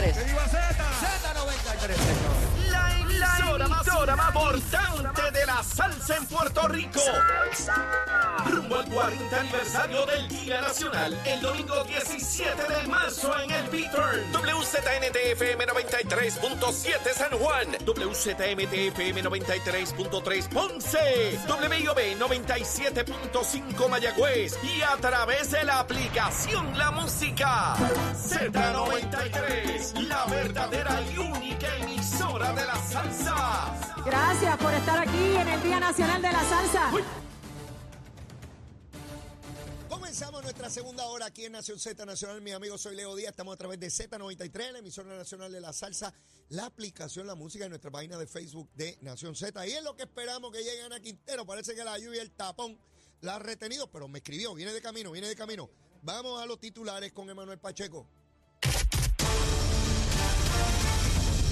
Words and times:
3. 0.00 0.37
Salsa 6.08 6.16
en 6.16 6.26
Puerto 6.26 6.68
Rico. 6.68 7.00
Rumbo 8.46 8.76
al 8.76 8.88
40 8.88 9.40
aniversario 9.40 10.06
del 10.06 10.28
Día 10.28 10.60
Nacional, 10.60 11.20
el 11.26 11.40
domingo 11.40 11.84
17 11.84 12.50
de 12.72 12.88
marzo 12.88 13.38
en 13.40 13.50
el 13.50 13.68
Beaturn. 13.68 14.32
WZNTFM 14.32 15.66
93.7 15.66 17.12
San 17.14 17.38
Juan, 17.38 17.68
WZMTFM 17.86 19.22
93.3 19.22 20.48
Ponce, 20.48 21.38
WIOB 21.46 21.98
97.5 22.18 23.88
Mayagüez 23.88 24.58
y 24.62 24.82
a 24.82 24.96
través 24.96 25.50
de 25.50 25.64
la 25.64 25.80
aplicación 25.80 26.78
La 26.78 26.90
Música. 26.90 27.74
Z93, 28.14 30.00
la 30.06 30.24
verdadera 30.26 31.02
y 31.12 31.18
única 31.18 31.76
emisora 31.76 32.52
de 32.52 32.64
la 32.64 32.76
salsa. 32.76 33.74
Gracias 34.04 34.56
por 34.56 34.72
estar 34.72 34.98
aquí 35.00 35.36
en 35.36 35.48
el 35.48 35.62
Día 35.62 35.80
Nacional 35.80 35.97
de 35.98 36.04
la 36.06 36.44
Salsa. 36.44 36.92
Comenzamos 39.88 40.44
nuestra 40.44 40.70
segunda 40.70 41.04
hora 41.06 41.26
aquí 41.26 41.44
en 41.44 41.50
Nación 41.50 41.80
Z 41.80 42.06
Nacional. 42.06 42.40
Mi 42.40 42.52
amigo 42.52 42.78
soy 42.78 42.94
Leo 42.94 43.16
Díaz. 43.16 43.30
Estamos 43.30 43.54
a 43.54 43.56
través 43.56 43.80
de 43.80 43.88
Z93, 43.88 44.72
la 44.72 44.78
emisora 44.78 45.16
nacional 45.16 45.50
de 45.50 45.60
la 45.60 45.72
salsa, 45.72 46.14
la 46.50 46.66
aplicación 46.66 47.26
La 47.26 47.34
Música 47.34 47.66
y 47.66 47.68
nuestra 47.68 47.90
página 47.90 48.16
de 48.16 48.28
Facebook 48.28 48.70
de 48.76 48.96
Nación 49.00 49.34
Z. 49.34 49.66
Y 49.66 49.72
es 49.72 49.82
lo 49.82 49.96
que 49.96 50.04
esperamos 50.04 50.52
que 50.52 50.62
lleguen 50.62 50.92
a 50.92 51.00
Quintero. 51.00 51.44
Parece 51.44 51.74
que 51.74 51.82
la 51.82 51.98
lluvia, 51.98 52.22
el 52.22 52.30
tapón, 52.30 52.78
la 53.20 53.34
ha 53.34 53.38
retenido, 53.40 53.90
pero 53.90 54.06
me 54.06 54.18
escribió. 54.18 54.54
Viene 54.54 54.72
de 54.72 54.80
camino, 54.80 55.10
viene 55.10 55.26
de 55.26 55.34
camino. 55.34 55.68
Vamos 56.02 56.40
a 56.40 56.46
los 56.46 56.60
titulares 56.60 57.12
con 57.12 57.28
Emanuel 57.28 57.58
Pacheco. 57.58 58.08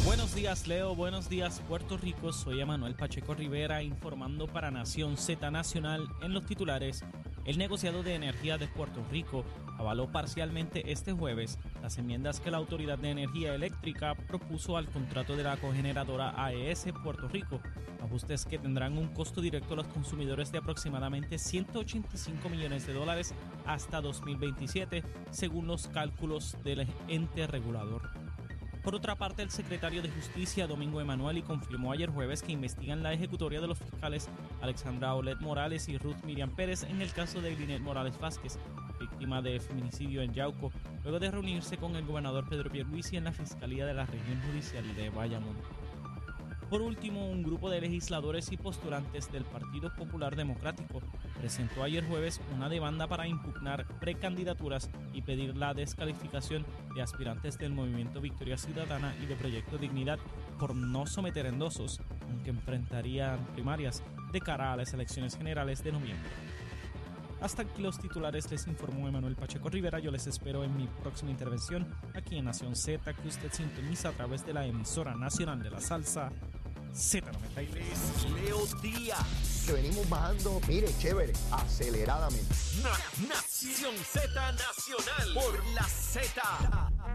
Buenos 0.06 0.36
días 0.36 0.68
Leo, 0.68 0.94
buenos 0.94 1.28
días 1.28 1.60
Puerto 1.68 1.96
Rico, 1.96 2.32
soy 2.32 2.60
Emanuel 2.60 2.94
Pacheco 2.94 3.34
Rivera 3.34 3.82
informando 3.82 4.46
para 4.46 4.70
Nación 4.70 5.16
Z 5.16 5.50
Nacional 5.50 6.06
en 6.22 6.32
los 6.32 6.46
titulares. 6.46 7.04
El 7.44 7.58
negociado 7.58 8.04
de 8.04 8.14
energía 8.14 8.56
de 8.56 8.68
Puerto 8.68 9.04
Rico 9.10 9.44
avaló 9.78 10.12
parcialmente 10.12 10.92
este 10.92 11.12
jueves 11.12 11.58
las 11.82 11.98
enmiendas 11.98 12.38
que 12.38 12.52
la 12.52 12.58
Autoridad 12.58 12.98
de 12.98 13.10
Energía 13.10 13.52
Eléctrica 13.52 14.14
propuso 14.14 14.77
al 14.77 14.86
contrato 14.86 15.34
de 15.34 15.42
la 15.42 15.56
cogeneradora 15.56 16.34
AES 16.36 16.86
Puerto 17.02 17.27
Rico, 17.27 17.60
ajustes 18.00 18.44
que 18.44 18.60
tendrán 18.60 18.96
un 18.98 19.08
costo 19.08 19.40
directo 19.40 19.74
a 19.74 19.78
los 19.78 19.88
consumidores 19.88 20.52
de 20.52 20.58
aproximadamente 20.58 21.36
185 21.36 22.48
millones 22.48 22.86
de 22.86 22.92
dólares 22.92 23.34
hasta 23.66 24.00
2027, 24.00 25.02
según 25.32 25.66
los 25.66 25.88
cálculos 25.88 26.56
del 26.62 26.86
ente 27.08 27.48
regulador. 27.48 28.25
Por 28.87 28.95
otra 28.95 29.17
parte, 29.17 29.42
el 29.42 29.51
secretario 29.51 30.01
de 30.01 30.09
Justicia, 30.09 30.69
Domingo 30.69 31.01
Emanuel, 31.01 31.42
confirmó 31.42 31.91
ayer 31.91 32.09
jueves 32.09 32.41
que 32.41 32.53
investigan 32.53 33.03
la 33.03 33.12
ejecutoria 33.12 33.61
de 33.61 33.67
los 33.67 33.81
fiscales 33.81 34.29
Alexandra 34.61 35.13
Olet 35.17 35.41
Morales 35.41 35.89
y 35.89 35.98
Ruth 35.98 36.23
Miriam 36.24 36.55
Pérez 36.55 36.85
en 36.85 37.02
el 37.02 37.11
caso 37.11 37.41
de 37.41 37.57
Linet 37.57 37.80
Morales 37.80 38.17
Vázquez, 38.20 38.61
víctima 39.01 39.42
de 39.42 39.58
feminicidio 39.58 40.23
en 40.23 40.33
Yauco, 40.33 40.70
luego 41.02 41.19
de 41.19 41.33
reunirse 41.33 41.79
con 41.79 41.96
el 41.96 42.07
gobernador 42.07 42.48
Pedro 42.48 42.70
Pierluisi 42.70 43.17
en 43.17 43.25
la 43.25 43.33
Fiscalía 43.33 43.86
de 43.86 43.95
la 43.95 44.07
Región 44.07 44.41
Judicial 44.46 44.95
de 44.95 45.11
Bayamón. 45.11 45.57
Por 46.70 46.80
último, 46.80 47.29
un 47.29 47.42
grupo 47.42 47.69
de 47.69 47.80
legisladores 47.80 48.52
y 48.52 48.57
postulantes 48.57 49.33
del 49.33 49.45
Partido 49.46 49.92
Popular 49.96 50.36
Democrático 50.36 51.02
presentó 51.39 51.83
ayer 51.83 52.07
jueves 52.07 52.41
una 52.55 52.69
demanda 52.69 53.07
para 53.07 53.27
impugnar 53.27 53.86
precandidaturas 54.01 54.91
y 55.13 55.23
pedir 55.23 55.57
la 55.57 55.74
descalificación 55.74 56.64
de 56.95 57.02
aspirantes 57.02 57.58
del 57.58 57.73
Movimiento 57.73 58.20
Victoria 58.20 58.57
Ciudadana 58.57 59.14
y 59.23 59.27
de 59.27 59.36
Proyecto 59.36 59.79
Dignidad 59.79 60.19
por 60.58 60.75
no 60.75 61.07
someter 61.07 61.46
endosos, 61.46 62.01
aunque 62.30 62.51
enfrentarían 62.51 63.39
primarias 63.55 64.02
de 64.33 64.41
cara 64.41 64.73
a 64.73 64.77
las 64.77 64.92
elecciones 64.92 65.36
generales 65.36 65.83
de 65.85 65.92
noviembre. 65.92 66.30
Hasta 67.41 67.63
aquí 67.63 67.83
los 67.83 67.98
titulares 67.98 68.51
les 68.51 68.67
informó 68.67 69.08
Emanuel 69.08 69.36
Pacheco 69.36 69.69
Rivera. 69.69 69.98
Yo 69.98 70.11
les 70.11 70.27
espero 70.27 70.64
en 70.64 70.75
mi 70.75 70.86
próxima 71.02 71.30
intervención 71.30 71.86
aquí 72.14 72.36
en 72.39 72.46
Nación 72.46 72.75
Z, 72.75 73.13
que 73.13 73.29
usted 73.29 73.52
sintoniza 73.52 74.08
a 74.08 74.13
través 74.13 74.46
de 74.46 74.55
la 74.55 74.64
emisora 74.64 75.14
nacional 75.14 75.63
de 75.63 75.70
la 75.70 75.80
salsa 75.80 76.33
Z93. 76.96 78.30
Leo 78.42 78.67
Díaz. 78.80 79.27
Que 79.67 79.73
venimos 79.73 80.08
bajando, 80.08 80.61
mire, 80.68 80.89
chévere, 80.98 81.33
aceleradamente. 81.51 82.55
Na- 82.83 83.29
Nación 83.29 83.95
Z 83.98 84.52
Nacional 84.52 85.34
por 85.34 85.64
la 85.74 85.84
Z. 85.84 86.42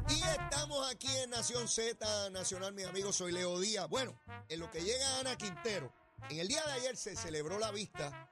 Y 0.09 0.22
estamos 0.22 0.90
aquí 0.92 1.08
en 1.24 1.30
Nación 1.31 1.68
Z 1.68 2.30
Nacional, 2.30 2.74
mis 2.74 2.86
amigos, 2.86 3.16
soy 3.16 3.31
Leo 3.31 3.59
Díaz. 3.59 3.88
Bueno, 3.90 4.14
en 4.50 4.59
lo 4.59 4.69
que 4.69 4.81
llega 4.84 5.19
Ana 5.19 5.36
Quintero, 5.38 5.92
en 6.30 6.40
el 6.40 6.48
día 6.48 6.63
de 6.68 6.74
ayer 6.74 6.96
se 6.98 7.16
celebró 7.16 7.58
la 7.58 7.72
vista 7.72 8.30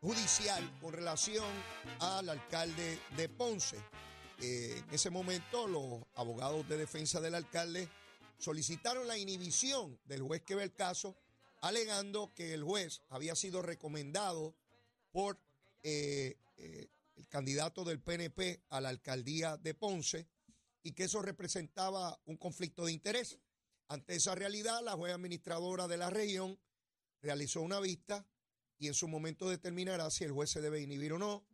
judicial 0.00 0.70
con 0.80 0.92
relación 0.92 1.44
al 2.00 2.28
alcalde 2.28 2.98
de 3.16 3.28
Ponce. 3.28 3.76
Eh, 4.40 4.82
en 4.88 4.94
ese 4.94 5.10
momento 5.10 5.66
los 5.66 6.00
abogados 6.14 6.66
de 6.68 6.76
defensa 6.76 7.20
del 7.20 7.34
alcalde 7.34 7.88
solicitaron 8.38 9.06
la 9.06 9.18
inhibición 9.18 9.98
del 10.04 10.22
juez 10.22 10.42
que 10.42 10.54
ve 10.54 10.62
el 10.62 10.74
caso, 10.74 11.16
alegando 11.60 12.32
que 12.34 12.54
el 12.54 12.62
juez 12.62 13.02
había 13.08 13.34
sido 13.34 13.62
recomendado 13.62 14.54
por 15.10 15.38
eh, 15.82 16.36
eh, 16.56 16.88
el 17.16 17.28
candidato 17.28 17.84
del 17.84 18.00
PNP 18.00 18.62
a 18.70 18.80
la 18.80 18.90
alcaldía 18.90 19.56
de 19.56 19.74
Ponce 19.74 20.28
y 20.82 20.92
que 20.92 21.04
eso 21.04 21.20
representaba 21.20 22.20
un 22.26 22.36
conflicto 22.36 22.86
de 22.86 22.92
interés. 22.92 23.38
Ante 23.88 24.14
esa 24.14 24.34
realidad, 24.34 24.82
la 24.82 24.92
juez 24.92 25.14
administradora 25.14 25.88
de 25.88 25.96
la 25.96 26.10
región 26.10 26.58
realizó 27.20 27.60
una 27.60 27.80
vista 27.80 28.24
y 28.78 28.86
en 28.86 28.94
su 28.94 29.08
momento 29.08 29.48
determinará 29.48 30.10
si 30.10 30.24
el 30.24 30.32
juez 30.32 30.50
se 30.50 30.60
debe 30.60 30.80
inhibir 30.80 31.12
o 31.14 31.18
no. 31.18 31.44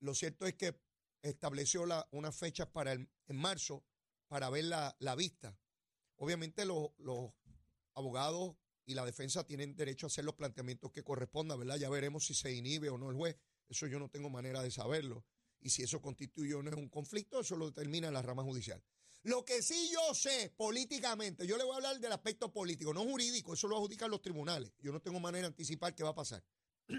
Lo 0.00 0.14
cierto 0.14 0.46
es 0.46 0.54
que 0.54 0.78
estableció 1.22 1.86
la, 1.86 2.06
unas 2.10 2.36
fechas 2.36 2.68
para 2.68 2.92
en 2.92 3.08
marzo 3.28 3.82
para 4.28 4.50
ver 4.50 4.64
la 4.64 5.14
vista. 5.16 5.56
Obviamente 6.16 6.64
los, 6.64 6.90
los 6.98 7.30
abogados 7.94 8.56
y 8.84 8.94
la 8.94 9.04
defensa 9.04 9.44
tienen 9.44 9.74
derecho 9.74 10.06
a 10.06 10.08
hacer 10.08 10.24
los 10.24 10.34
planteamientos 10.34 10.92
que 10.92 11.02
correspondan, 11.02 11.58
¿verdad? 11.58 11.76
Ya 11.76 11.90
veremos 11.90 12.26
si 12.26 12.34
se 12.34 12.54
inhibe 12.54 12.88
o 12.88 12.98
no 12.98 13.10
el 13.10 13.16
juez. 13.16 13.36
Eso 13.68 13.86
yo 13.86 13.98
no 13.98 14.08
tengo 14.08 14.30
manera 14.30 14.62
de 14.62 14.70
saberlo. 14.70 15.24
Y 15.60 15.70
si 15.70 15.82
eso 15.82 16.00
constituye 16.00 16.54
o 16.54 16.62
no 16.62 16.70
es 16.70 16.76
un 16.76 16.88
conflicto, 16.88 17.40
eso 17.40 17.56
lo 17.56 17.66
determina 17.66 18.10
la 18.10 18.22
rama 18.22 18.44
judicial. 18.44 18.82
Lo 19.22 19.44
que 19.44 19.60
sí 19.60 19.90
yo 19.92 20.14
sé 20.14 20.54
políticamente, 20.56 21.46
yo 21.48 21.56
le 21.56 21.64
voy 21.64 21.72
a 21.72 21.76
hablar 21.76 21.98
del 21.98 22.12
aspecto 22.12 22.52
político, 22.52 22.94
no 22.94 23.02
jurídico, 23.02 23.54
eso 23.54 23.66
lo 23.66 23.76
adjudican 23.76 24.08
los 24.08 24.22
tribunales. 24.22 24.72
Yo 24.78 24.92
no 24.92 25.00
tengo 25.00 25.18
manera 25.18 25.42
de 25.42 25.48
anticipar 25.48 25.96
qué 25.96 26.04
va 26.04 26.10
a 26.10 26.14
pasar. 26.14 26.44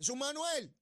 Es 0.00 0.08
un 0.10 0.18
Manuel, 0.20 0.72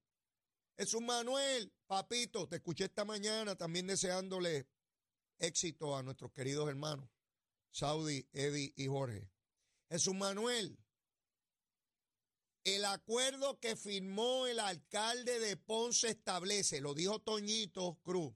es 0.77 0.93
un 0.93 1.06
Manuel, 1.06 1.72
papito, 1.87 2.47
te 2.47 2.56
escuché 2.56 2.84
esta 2.84 3.03
mañana 3.06 3.56
también 3.56 3.87
deseándole 3.87 4.66
éxito 5.38 5.97
a 5.97 6.03
nuestros 6.03 6.33
queridos 6.33 6.68
hermanos, 6.68 7.09
Saudi, 7.71 8.28
Eddie 8.33 8.72
y 8.77 8.86
Jorge. 8.86 9.30
Jesús 9.88 10.15
Manuel, 10.15 10.78
el 12.65 12.84
acuerdo 12.84 13.60
que 13.60 13.77
firmó 13.77 14.47
el 14.47 14.59
alcalde 14.59 15.38
de 15.38 15.56
Ponce 15.56 16.09
establece, 16.09 16.80
lo 16.80 16.94
dijo 16.94 17.21
Toñito 17.21 18.00
Cruz, 18.03 18.34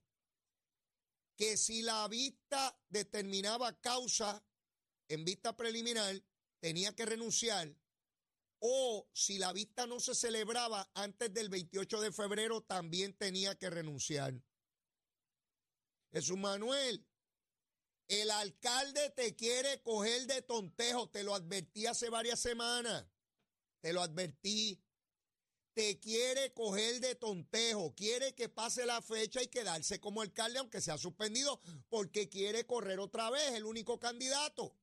que 1.36 1.56
si 1.56 1.82
la 1.82 2.06
vista 2.06 2.78
determinaba 2.88 3.72
causa 3.80 4.44
en 5.08 5.24
vista 5.24 5.56
preliminar, 5.56 6.22
tenía 6.60 6.94
que 6.94 7.06
renunciar, 7.06 7.74
o 8.60 9.08
si 9.12 9.38
la 9.38 9.52
vista 9.52 9.86
no 9.86 9.98
se 9.98 10.14
celebraba 10.14 10.88
antes 10.94 11.32
del 11.32 11.48
28 11.48 12.00
de 12.00 12.12
febrero, 12.12 12.60
también 12.60 13.14
tenía 13.14 13.56
que 13.56 13.70
renunciar. 13.70 14.40
Jesús 16.12 16.36
Manuel, 16.38 17.06
el 18.08 18.30
alcalde 18.30 19.10
te 19.10 19.36
quiere 19.36 19.82
coger 19.82 20.26
de 20.26 20.42
tontejo, 20.42 21.08
te 21.10 21.22
lo 21.22 21.34
advertí 21.34 21.86
hace 21.86 22.10
varias 22.10 22.40
semanas, 22.40 23.06
te 23.80 23.92
lo 23.92 24.02
advertí. 24.02 24.82
te 25.72 25.98
quiere 26.00 26.52
coger 26.52 27.00
de 27.00 27.14
tontejo, 27.14 27.94
quiere 27.94 28.34
que 28.34 28.48
pase 28.48 28.84
la 28.84 29.00
fecha 29.00 29.42
y 29.42 29.46
quedarse 29.48 30.00
como 30.00 30.20
alcalde, 30.20 30.58
aunque 30.58 30.80
sea 30.80 30.98
suspendido, 30.98 31.60
porque 31.88 32.28
quiere 32.28 32.66
correr 32.66 32.98
otra 32.98 33.30
vez, 33.30 33.52
el 33.52 33.64
único 33.64 33.98
candidato. 33.98 34.76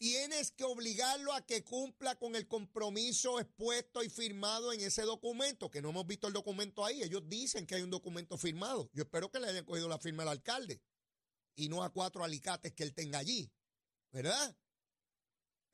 Tienes 0.00 0.50
que 0.52 0.64
obligarlo 0.64 1.34
a 1.34 1.44
que 1.44 1.62
cumpla 1.62 2.18
con 2.18 2.34
el 2.34 2.48
compromiso 2.48 3.38
expuesto 3.38 4.02
y 4.02 4.08
firmado 4.08 4.72
en 4.72 4.80
ese 4.80 5.02
documento, 5.02 5.70
que 5.70 5.82
no 5.82 5.90
hemos 5.90 6.06
visto 6.06 6.26
el 6.26 6.32
documento 6.32 6.86
ahí. 6.86 7.02
Ellos 7.02 7.28
dicen 7.28 7.66
que 7.66 7.74
hay 7.74 7.82
un 7.82 7.90
documento 7.90 8.38
firmado. 8.38 8.88
Yo 8.94 9.02
espero 9.02 9.30
que 9.30 9.38
le 9.38 9.48
hayan 9.48 9.66
cogido 9.66 9.88
la 9.88 9.98
firma 9.98 10.22
al 10.22 10.30
alcalde 10.30 10.80
y 11.54 11.68
no 11.68 11.84
a 11.84 11.92
cuatro 11.92 12.24
alicates 12.24 12.72
que 12.72 12.82
él 12.82 12.94
tenga 12.94 13.18
allí, 13.18 13.52
¿verdad? 14.10 14.56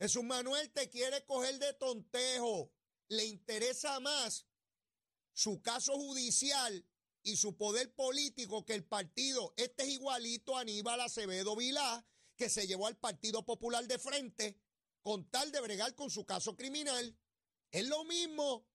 Jesús 0.00 0.24
Manuel 0.24 0.72
te 0.72 0.90
quiere 0.90 1.24
coger 1.24 1.60
de 1.60 1.72
tontejo. 1.74 2.72
Le 3.06 3.26
interesa 3.26 4.00
más 4.00 4.44
su 5.34 5.62
caso 5.62 5.92
judicial 5.92 6.84
y 7.22 7.36
su 7.36 7.56
poder 7.56 7.94
político 7.94 8.64
que 8.64 8.74
el 8.74 8.84
partido. 8.84 9.54
Este 9.56 9.84
es 9.84 9.90
igualito 9.90 10.56
a 10.56 10.62
Aníbal 10.62 11.00
Acevedo 11.00 11.54
Vilá, 11.54 12.04
que 12.36 12.48
se 12.48 12.66
llevó 12.66 12.86
al 12.86 12.96
Partido 12.96 13.44
Popular 13.44 13.86
de 13.86 13.98
frente 13.98 14.60
con 15.02 15.28
tal 15.30 15.50
de 15.52 15.60
bregar 15.60 15.94
con 15.94 16.10
su 16.10 16.24
caso 16.26 16.56
criminal. 16.56 17.16
Es 17.70 17.86
lo 17.86 18.04
mismo. 18.04 18.68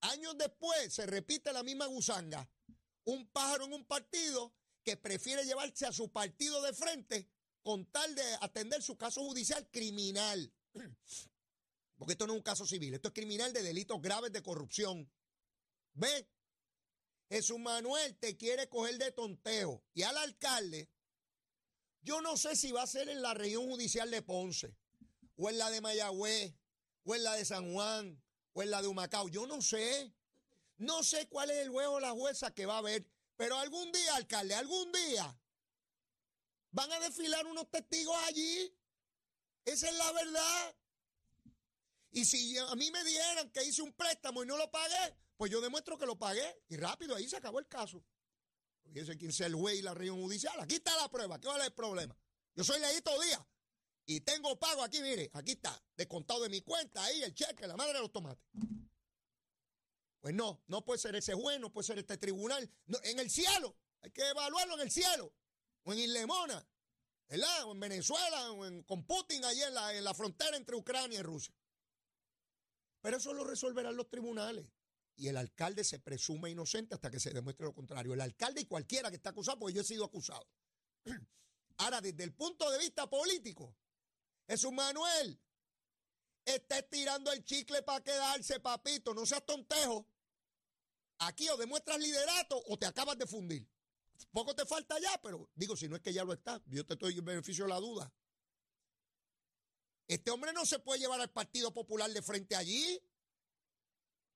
Años 0.00 0.36
después 0.36 0.92
se 0.92 1.06
repite 1.06 1.52
la 1.52 1.62
misma 1.62 1.86
gusanga. 1.86 2.48
Un 3.04 3.28
pájaro 3.30 3.64
en 3.66 3.72
un 3.72 3.84
partido 3.86 4.54
que 4.82 4.96
prefiere 4.96 5.44
llevarse 5.44 5.86
a 5.86 5.92
su 5.92 6.10
partido 6.12 6.62
de 6.62 6.72
frente 6.72 7.28
con 7.62 7.86
tal 7.86 8.14
de 8.14 8.22
atender 8.40 8.82
su 8.82 8.96
caso 8.96 9.22
judicial 9.22 9.68
criminal. 9.70 10.52
Porque 11.96 12.12
esto 12.12 12.26
no 12.26 12.34
es 12.34 12.38
un 12.38 12.42
caso 12.42 12.66
civil, 12.66 12.94
esto 12.94 13.08
es 13.08 13.14
criminal 13.14 13.52
de 13.52 13.62
delitos 13.62 14.00
graves 14.00 14.32
de 14.32 14.42
corrupción. 14.42 15.10
¿Ve? 15.94 16.28
Jesús 17.30 17.58
Manuel 17.58 18.16
te 18.18 18.36
quiere 18.36 18.68
coger 18.68 18.98
de 18.98 19.12
tonteo. 19.12 19.82
Y 19.94 20.02
al 20.02 20.16
alcalde, 20.18 20.90
yo 22.04 22.20
no 22.20 22.36
sé 22.36 22.54
si 22.54 22.70
va 22.70 22.82
a 22.82 22.86
ser 22.86 23.08
en 23.08 23.22
la 23.22 23.34
región 23.34 23.66
judicial 23.66 24.10
de 24.10 24.22
Ponce, 24.22 24.76
o 25.36 25.48
en 25.48 25.58
la 25.58 25.70
de 25.70 25.80
Mayagüez, 25.80 26.54
o 27.04 27.14
en 27.14 27.24
la 27.24 27.34
de 27.34 27.44
San 27.44 27.72
Juan, 27.72 28.22
o 28.52 28.62
en 28.62 28.70
la 28.70 28.82
de 28.82 28.88
Humacao. 28.88 29.28
Yo 29.28 29.46
no 29.46 29.60
sé. 29.60 30.14
No 30.76 31.02
sé 31.02 31.28
cuál 31.28 31.50
es 31.50 31.58
el 31.58 31.70
huevo 31.70 31.94
o 31.94 32.00
la 32.00 32.10
jueza 32.10 32.52
que 32.52 32.66
va 32.66 32.74
a 32.74 32.78
haber. 32.78 33.06
Pero 33.36 33.56
algún 33.58 33.90
día, 33.90 34.16
alcalde, 34.16 34.54
algún 34.54 34.92
día 34.92 35.36
van 36.70 36.90
a 36.92 37.00
desfilar 37.00 37.46
unos 37.46 37.70
testigos 37.70 38.16
allí. 38.26 38.76
Esa 39.64 39.88
es 39.88 39.96
la 39.96 40.12
verdad. 40.12 40.76
Y 42.10 42.24
si 42.24 42.58
a 42.58 42.74
mí 42.74 42.90
me 42.90 43.02
dieran 43.04 43.50
que 43.50 43.64
hice 43.64 43.82
un 43.82 43.92
préstamo 43.92 44.42
y 44.42 44.46
no 44.46 44.56
lo 44.56 44.70
pagué, 44.70 45.16
pues 45.36 45.50
yo 45.50 45.60
demuestro 45.60 45.98
que 45.98 46.06
lo 46.06 46.18
pagué 46.18 46.62
y 46.68 46.76
rápido 46.76 47.16
ahí 47.16 47.28
se 47.28 47.36
acabó 47.36 47.58
el 47.58 47.66
caso. 47.66 48.04
Fíjense 48.84 49.16
quién 49.16 49.30
es 49.30 49.40
el 49.40 49.54
juez 49.54 49.78
y 49.78 49.82
la 49.82 49.94
región 49.94 50.20
judicial. 50.20 50.54
Aquí 50.60 50.76
está 50.76 50.96
la 50.96 51.08
prueba. 51.08 51.40
¿Qué 51.40 51.48
vale 51.48 51.64
el 51.64 51.72
problema? 51.72 52.16
Yo 52.54 52.62
soy 52.62 52.80
leíto 52.80 53.10
día 53.20 53.44
y 54.06 54.20
tengo 54.20 54.58
pago 54.58 54.82
aquí, 54.82 55.00
mire, 55.00 55.30
aquí 55.32 55.52
está, 55.52 55.82
descontado 55.96 56.42
de 56.42 56.48
mi 56.48 56.60
cuenta, 56.60 57.02
ahí 57.02 57.22
el 57.22 57.34
cheque, 57.34 57.66
la 57.66 57.76
madre 57.76 57.94
de 57.94 58.00
los 58.00 58.12
tomates. 58.12 58.44
Pues 60.20 60.34
no, 60.34 60.62
no 60.68 60.84
puede 60.84 60.98
ser 60.98 61.16
ese 61.16 61.34
juez, 61.34 61.58
no 61.58 61.72
puede 61.72 61.86
ser 61.86 61.98
este 61.98 62.16
tribunal. 62.18 62.70
en 63.02 63.18
el 63.18 63.30
cielo, 63.30 63.76
hay 64.02 64.10
que 64.10 64.28
evaluarlo 64.28 64.74
en 64.74 64.80
el 64.80 64.90
cielo. 64.90 65.34
O 65.82 65.92
en 65.92 65.98
Islemona, 65.98 66.66
¿verdad? 67.28 67.64
O 67.64 67.72
en 67.72 67.80
Venezuela, 67.80 68.52
o 68.52 68.64
en, 68.64 68.82
con 68.84 69.04
Putin 69.04 69.44
allí 69.44 69.62
en 69.62 69.74
la, 69.74 69.94
en 69.94 70.02
la 70.02 70.14
frontera 70.14 70.56
entre 70.56 70.76
Ucrania 70.76 71.18
y 71.18 71.22
Rusia. 71.22 71.54
Pero 73.02 73.18
eso 73.18 73.34
lo 73.34 73.44
resolverán 73.44 73.96
los 73.96 74.08
tribunales. 74.08 74.66
Y 75.16 75.28
el 75.28 75.36
alcalde 75.36 75.84
se 75.84 76.00
presume 76.00 76.50
inocente 76.50 76.94
hasta 76.94 77.10
que 77.10 77.20
se 77.20 77.30
demuestre 77.30 77.66
lo 77.66 77.74
contrario. 77.74 78.14
El 78.14 78.20
alcalde 78.20 78.62
y 78.62 78.66
cualquiera 78.66 79.10
que 79.10 79.16
está 79.16 79.30
acusado, 79.30 79.58
porque 79.58 79.74
yo 79.74 79.80
he 79.82 79.84
sido 79.84 80.04
acusado. 80.04 80.46
Ahora, 81.78 82.00
desde 82.00 82.24
el 82.24 82.32
punto 82.32 82.70
de 82.70 82.78
vista 82.78 83.08
político, 83.08 83.76
Jesús 84.46 84.72
Manuel 84.72 85.40
está 86.44 86.78
estirando 86.78 87.32
el 87.32 87.44
chicle 87.44 87.82
para 87.82 88.02
quedarse, 88.02 88.60
papito. 88.60 89.14
No 89.14 89.24
seas 89.24 89.44
tontejo. 89.46 90.06
Aquí 91.18 91.48
o 91.48 91.56
demuestras 91.56 91.98
liderato 91.98 92.62
o 92.66 92.76
te 92.76 92.86
acabas 92.86 93.16
de 93.16 93.26
fundir. 93.26 93.68
Poco 94.30 94.54
te 94.54 94.66
falta 94.66 94.98
ya, 94.98 95.20
pero 95.22 95.48
digo, 95.54 95.76
si 95.76 95.88
no 95.88 95.96
es 95.96 96.02
que 96.02 96.12
ya 96.12 96.24
lo 96.24 96.32
está, 96.32 96.60
yo 96.66 96.84
te 96.84 96.94
estoy 96.94 97.18
en 97.18 97.24
beneficio 97.24 97.64
de 97.64 97.70
la 97.70 97.80
duda. 97.80 98.12
Este 100.06 100.30
hombre 100.30 100.52
no 100.52 100.66
se 100.66 100.78
puede 100.78 101.00
llevar 101.00 101.20
al 101.20 101.30
Partido 101.30 101.72
Popular 101.72 102.10
de 102.10 102.22
frente 102.22 102.54
allí. 102.56 103.00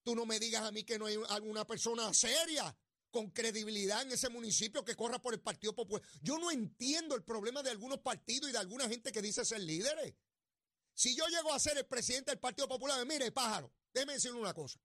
Tú 0.09 0.17
no 0.17 0.25
me 0.25 0.41
digas 0.41 0.63
a 0.63 0.73
mí 0.73 0.85
que 0.85 0.99
no 0.99 1.05
hay 1.05 1.19
alguna 1.29 1.67
persona 1.67 2.15
seria 2.15 2.75
con 3.11 3.29
credibilidad 3.31 4.01
en 4.01 4.13
ese 4.13 4.31
municipio 4.31 4.83
que 4.83 4.97
corra 4.97 5.21
por 5.21 5.35
el 5.35 5.41
Partido 5.41 5.75
Popular. 5.75 6.03
Yo 6.23 6.39
no 6.39 6.51
entiendo 6.51 7.15
el 7.15 7.23
problema 7.23 7.63
de 7.63 7.69
algunos 7.69 7.99
partidos 7.99 8.49
y 8.49 8.53
de 8.53 8.59
alguna 8.59 8.89
gente 8.89 9.13
que 9.13 9.21
dice 9.21 9.45
ser 9.45 9.61
líderes. 9.61 10.15
Si 10.95 11.15
yo 11.15 11.27
llego 11.27 11.53
a 11.53 11.59
ser 11.59 11.77
el 11.77 11.85
presidente 11.85 12.31
del 12.31 12.41
Partido 12.41 12.67
Popular, 12.67 13.05
mire, 13.05 13.31
pájaro, 13.33 13.71
déjeme 13.93 14.15
decirle 14.15 14.41
una 14.41 14.55
cosa. 14.55 14.81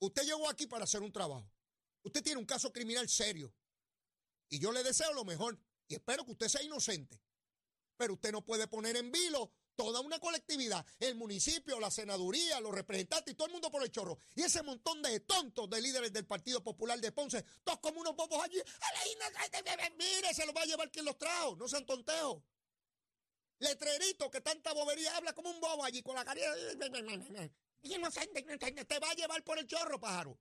Usted 0.00 0.24
llegó 0.24 0.50
aquí 0.50 0.66
para 0.66 0.82
hacer 0.82 1.02
un 1.02 1.12
trabajo. 1.12 1.48
Usted 2.02 2.20
tiene 2.20 2.40
un 2.40 2.46
caso 2.46 2.72
criminal 2.72 3.08
serio. 3.08 3.54
Y 4.48 4.58
yo 4.58 4.72
le 4.72 4.82
deseo 4.82 5.12
lo 5.12 5.24
mejor. 5.24 5.56
Y 5.86 5.94
espero 5.94 6.24
que 6.24 6.32
usted 6.32 6.48
sea 6.48 6.64
inocente. 6.64 7.22
Pero 7.96 8.14
usted 8.14 8.32
no 8.32 8.44
puede 8.44 8.66
poner 8.66 8.96
en 8.96 9.12
vilo 9.12 9.52
toda 9.80 10.00
una 10.00 10.18
colectividad, 10.18 10.84
el 10.98 11.14
municipio, 11.14 11.80
la 11.80 11.90
senaduría, 11.90 12.60
los 12.60 12.74
representantes 12.74 13.32
y 13.32 13.34
todo 13.34 13.46
el 13.46 13.52
mundo 13.54 13.70
por 13.70 13.82
el 13.82 13.90
chorro. 13.90 14.18
Y 14.34 14.42
ese 14.42 14.62
montón 14.62 15.00
de 15.00 15.20
tontos 15.20 15.70
de 15.70 15.80
líderes 15.80 16.12
del 16.12 16.26
Partido 16.26 16.62
Popular 16.62 17.00
de 17.00 17.10
Ponce, 17.12 17.42
todos 17.64 17.80
como 17.80 18.02
unos 18.02 18.14
bobos 18.14 18.44
allí. 18.44 18.60
Mire, 19.96 20.34
se 20.34 20.44
los 20.44 20.54
va 20.54 20.60
a 20.60 20.66
llevar 20.66 20.90
quien 20.90 21.06
los 21.06 21.16
trajo. 21.16 21.56
No 21.56 21.66
sean 21.66 21.86
tonteos. 21.86 22.42
Letrerito 23.58 24.30
que 24.30 24.42
tanta 24.42 24.74
bobería 24.74 25.16
habla 25.16 25.32
como 25.32 25.48
un 25.48 25.60
bobo 25.60 25.82
allí 25.82 26.02
con 26.02 26.14
la 26.14 26.26
inocente. 27.82 28.42
Te 28.42 28.98
va 28.98 29.10
a 29.10 29.14
llevar 29.14 29.42
por 29.42 29.58
el 29.58 29.66
chorro, 29.66 29.98
pájaro. 29.98 30.38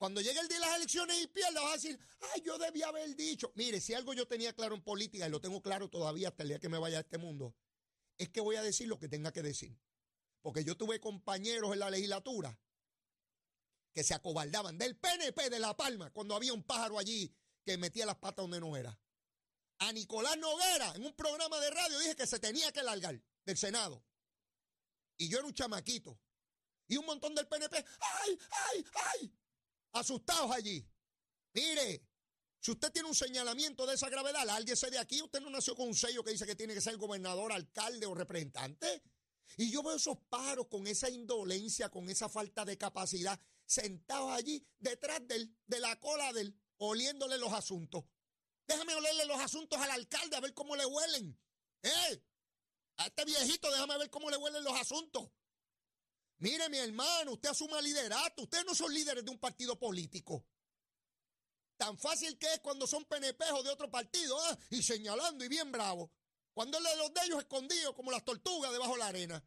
Cuando 0.00 0.22
llegue 0.22 0.40
el 0.40 0.48
día 0.48 0.58
de 0.58 0.64
las 0.64 0.76
elecciones 0.76 1.22
y 1.22 1.26
pierda, 1.26 1.60
vas 1.60 1.72
a 1.72 1.74
decir, 1.74 2.00
ay, 2.32 2.40
yo 2.40 2.56
debía 2.56 2.88
haber 2.88 3.14
dicho. 3.14 3.52
Mire, 3.54 3.82
si 3.82 3.92
algo 3.92 4.14
yo 4.14 4.26
tenía 4.26 4.54
claro 4.54 4.74
en 4.74 4.80
política, 4.80 5.26
y 5.26 5.30
lo 5.30 5.42
tengo 5.42 5.60
claro 5.60 5.90
todavía 5.90 6.28
hasta 6.28 6.42
el 6.42 6.48
día 6.48 6.58
que 6.58 6.70
me 6.70 6.78
vaya 6.78 6.96
a 6.96 7.00
este 7.02 7.18
mundo, 7.18 7.54
es 8.16 8.30
que 8.30 8.40
voy 8.40 8.56
a 8.56 8.62
decir 8.62 8.88
lo 8.88 8.98
que 8.98 9.10
tenga 9.10 9.30
que 9.30 9.42
decir. 9.42 9.78
Porque 10.40 10.64
yo 10.64 10.74
tuve 10.74 11.00
compañeros 11.00 11.74
en 11.74 11.80
la 11.80 11.90
legislatura 11.90 12.58
que 13.92 14.02
se 14.02 14.14
acobardaban 14.14 14.78
del 14.78 14.96
PNP 14.96 15.50
de 15.50 15.58
La 15.58 15.76
Palma 15.76 16.10
cuando 16.12 16.34
había 16.34 16.54
un 16.54 16.62
pájaro 16.62 16.98
allí 16.98 17.36
que 17.62 17.76
metía 17.76 18.06
las 18.06 18.16
patas 18.16 18.44
donde 18.44 18.58
no 18.58 18.78
era. 18.78 18.98
A 19.80 19.92
Nicolás 19.92 20.38
Noguera, 20.38 20.92
en 20.94 21.04
un 21.04 21.14
programa 21.14 21.60
de 21.60 21.68
radio, 21.68 21.98
dije 21.98 22.16
que 22.16 22.26
se 22.26 22.38
tenía 22.38 22.72
que 22.72 22.82
largar 22.82 23.20
del 23.44 23.56
Senado. 23.58 24.02
Y 25.18 25.28
yo 25.28 25.40
era 25.40 25.46
un 25.46 25.52
chamaquito. 25.52 26.18
Y 26.88 26.96
un 26.96 27.04
montón 27.04 27.34
del 27.34 27.46
PNP, 27.46 27.76
¡ay, 27.76 28.38
ay, 28.50 28.84
ay! 28.94 29.39
Asustados 29.92 30.50
allí. 30.52 30.86
Mire, 31.52 32.02
si 32.60 32.70
usted 32.70 32.92
tiene 32.92 33.08
un 33.08 33.14
señalamiento 33.14 33.86
de 33.86 33.94
esa 33.94 34.08
gravedad, 34.08 34.44
lárguese 34.44 34.90
de 34.90 34.98
aquí. 34.98 35.22
Usted 35.22 35.40
no 35.40 35.50
nació 35.50 35.74
con 35.74 35.88
un 35.88 35.94
sello 35.94 36.22
que 36.22 36.32
dice 36.32 36.46
que 36.46 36.54
tiene 36.54 36.74
que 36.74 36.80
ser 36.80 36.96
gobernador, 36.98 37.52
alcalde 37.52 38.06
o 38.06 38.14
representante. 38.14 39.02
Y 39.56 39.70
yo 39.70 39.82
veo 39.82 39.96
esos 39.96 40.18
pájaros 40.28 40.66
con 40.68 40.86
esa 40.86 41.08
indolencia, 41.08 41.88
con 41.88 42.08
esa 42.08 42.28
falta 42.28 42.64
de 42.64 42.76
capacidad, 42.76 43.40
sentados 43.64 44.30
allí 44.32 44.64
detrás 44.78 45.26
de 45.26 45.36
él, 45.36 45.56
de 45.66 45.80
la 45.80 45.98
cola 45.98 46.32
de 46.32 46.42
él, 46.42 46.60
oliéndole 46.78 47.38
los 47.38 47.52
asuntos. 47.52 48.04
Déjame 48.66 48.94
olerle 48.94 49.24
los 49.24 49.40
asuntos 49.40 49.78
al 49.80 49.90
alcalde 49.90 50.36
a 50.36 50.40
ver 50.40 50.54
cómo 50.54 50.76
le 50.76 50.86
huelen. 50.86 51.36
¿Eh? 51.82 52.22
A 52.98 53.06
este 53.06 53.24
viejito, 53.24 53.70
déjame 53.70 53.98
ver 53.98 54.10
cómo 54.10 54.30
le 54.30 54.36
huelen 54.36 54.62
los 54.62 54.78
asuntos. 54.78 55.30
Mire, 56.40 56.70
mi 56.70 56.78
hermano, 56.78 57.32
usted 57.32 57.50
asuma 57.50 57.80
liderato. 57.82 58.42
Ustedes 58.42 58.64
no 58.64 58.74
son 58.74 58.92
líderes 58.92 59.24
de 59.24 59.30
un 59.30 59.38
partido 59.38 59.78
político. 59.78 60.46
Tan 61.76 61.98
fácil 61.98 62.38
que 62.38 62.52
es 62.54 62.60
cuando 62.60 62.86
son 62.86 63.06
o 63.08 63.62
de 63.62 63.70
otro 63.70 63.90
partido, 63.90 64.38
¿ah? 64.38 64.58
y 64.70 64.82
señalando 64.82 65.44
y 65.44 65.48
bien 65.48 65.70
bravo. 65.70 66.10
Cuando 66.54 66.78
es 66.78 66.84
de 66.84 66.96
los 66.96 67.12
de 67.12 67.20
ellos 67.24 67.38
escondidos 67.40 67.94
como 67.94 68.10
las 68.10 68.24
tortugas 68.24 68.72
debajo 68.72 68.94
de 68.94 68.98
la 68.98 69.06
arena. 69.08 69.44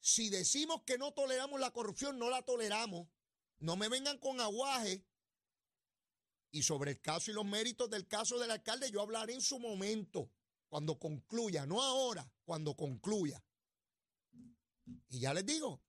Si 0.00 0.30
decimos 0.30 0.82
que 0.86 0.96
no 0.96 1.12
toleramos 1.12 1.60
la 1.60 1.72
corrupción, 1.72 2.18
no 2.18 2.30
la 2.30 2.42
toleramos. 2.42 3.08
No 3.58 3.76
me 3.76 3.88
vengan 3.88 4.18
con 4.18 4.40
aguaje. 4.40 5.04
Y 6.52 6.62
sobre 6.62 6.92
el 6.92 7.00
caso 7.00 7.30
y 7.30 7.34
los 7.34 7.44
méritos 7.44 7.90
del 7.90 8.06
caso 8.06 8.38
del 8.38 8.50
alcalde, 8.50 8.90
yo 8.90 9.02
hablaré 9.02 9.34
en 9.34 9.42
su 9.42 9.58
momento, 9.58 10.30
cuando 10.68 10.98
concluya, 10.98 11.66
no 11.66 11.82
ahora, 11.82 12.32
cuando 12.44 12.76
concluya. 12.76 13.42
Y 15.08 15.20
ya 15.20 15.34
les 15.34 15.44
digo, 15.46 15.82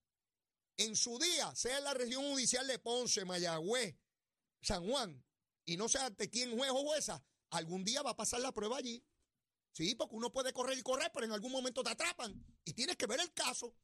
en 0.77 0.95
su 0.95 1.17
día, 1.19 1.53
sea 1.55 1.77
en 1.77 1.83
la 1.83 1.93
región 1.93 2.23
judicial 2.23 2.65
de 2.67 2.79
Ponce, 2.79 3.25
Mayagüez, 3.25 3.95
San 4.61 4.87
Juan, 4.87 5.23
y 5.65 5.77
no 5.77 5.87
sea 5.87 6.07
ante 6.07 6.29
quién 6.29 6.57
juez 6.57 6.71
o 6.71 6.83
jueza, 6.83 7.23
algún 7.51 7.83
día 7.83 8.01
va 8.01 8.11
a 8.11 8.15
pasar 8.15 8.39
la 8.41 8.51
prueba 8.51 8.77
allí. 8.77 9.03
Sí, 9.73 9.95
porque 9.95 10.15
uno 10.15 10.31
puede 10.33 10.51
correr 10.51 10.77
y 10.77 10.81
correr, 10.81 11.11
pero 11.13 11.25
en 11.25 11.31
algún 11.31 11.51
momento 11.51 11.83
te 11.83 11.91
atrapan 11.91 12.43
y 12.65 12.73
tienes 12.73 12.97
que 12.97 13.05
ver 13.05 13.19
el 13.21 13.31
caso. 13.33 13.75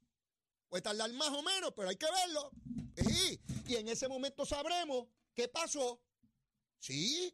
Puede 0.68 0.82
tardar 0.82 1.12
más 1.14 1.30
o 1.30 1.42
menos, 1.42 1.72
pero 1.76 1.90
hay 1.90 1.96
que 1.96 2.12
verlo. 2.12 2.52
Y 3.68 3.76
en 3.76 3.88
ese 3.88 4.08
momento 4.08 4.46
sabremos 4.46 5.08
qué 5.34 5.48
pasó. 5.48 6.02
Sí, 6.80 7.34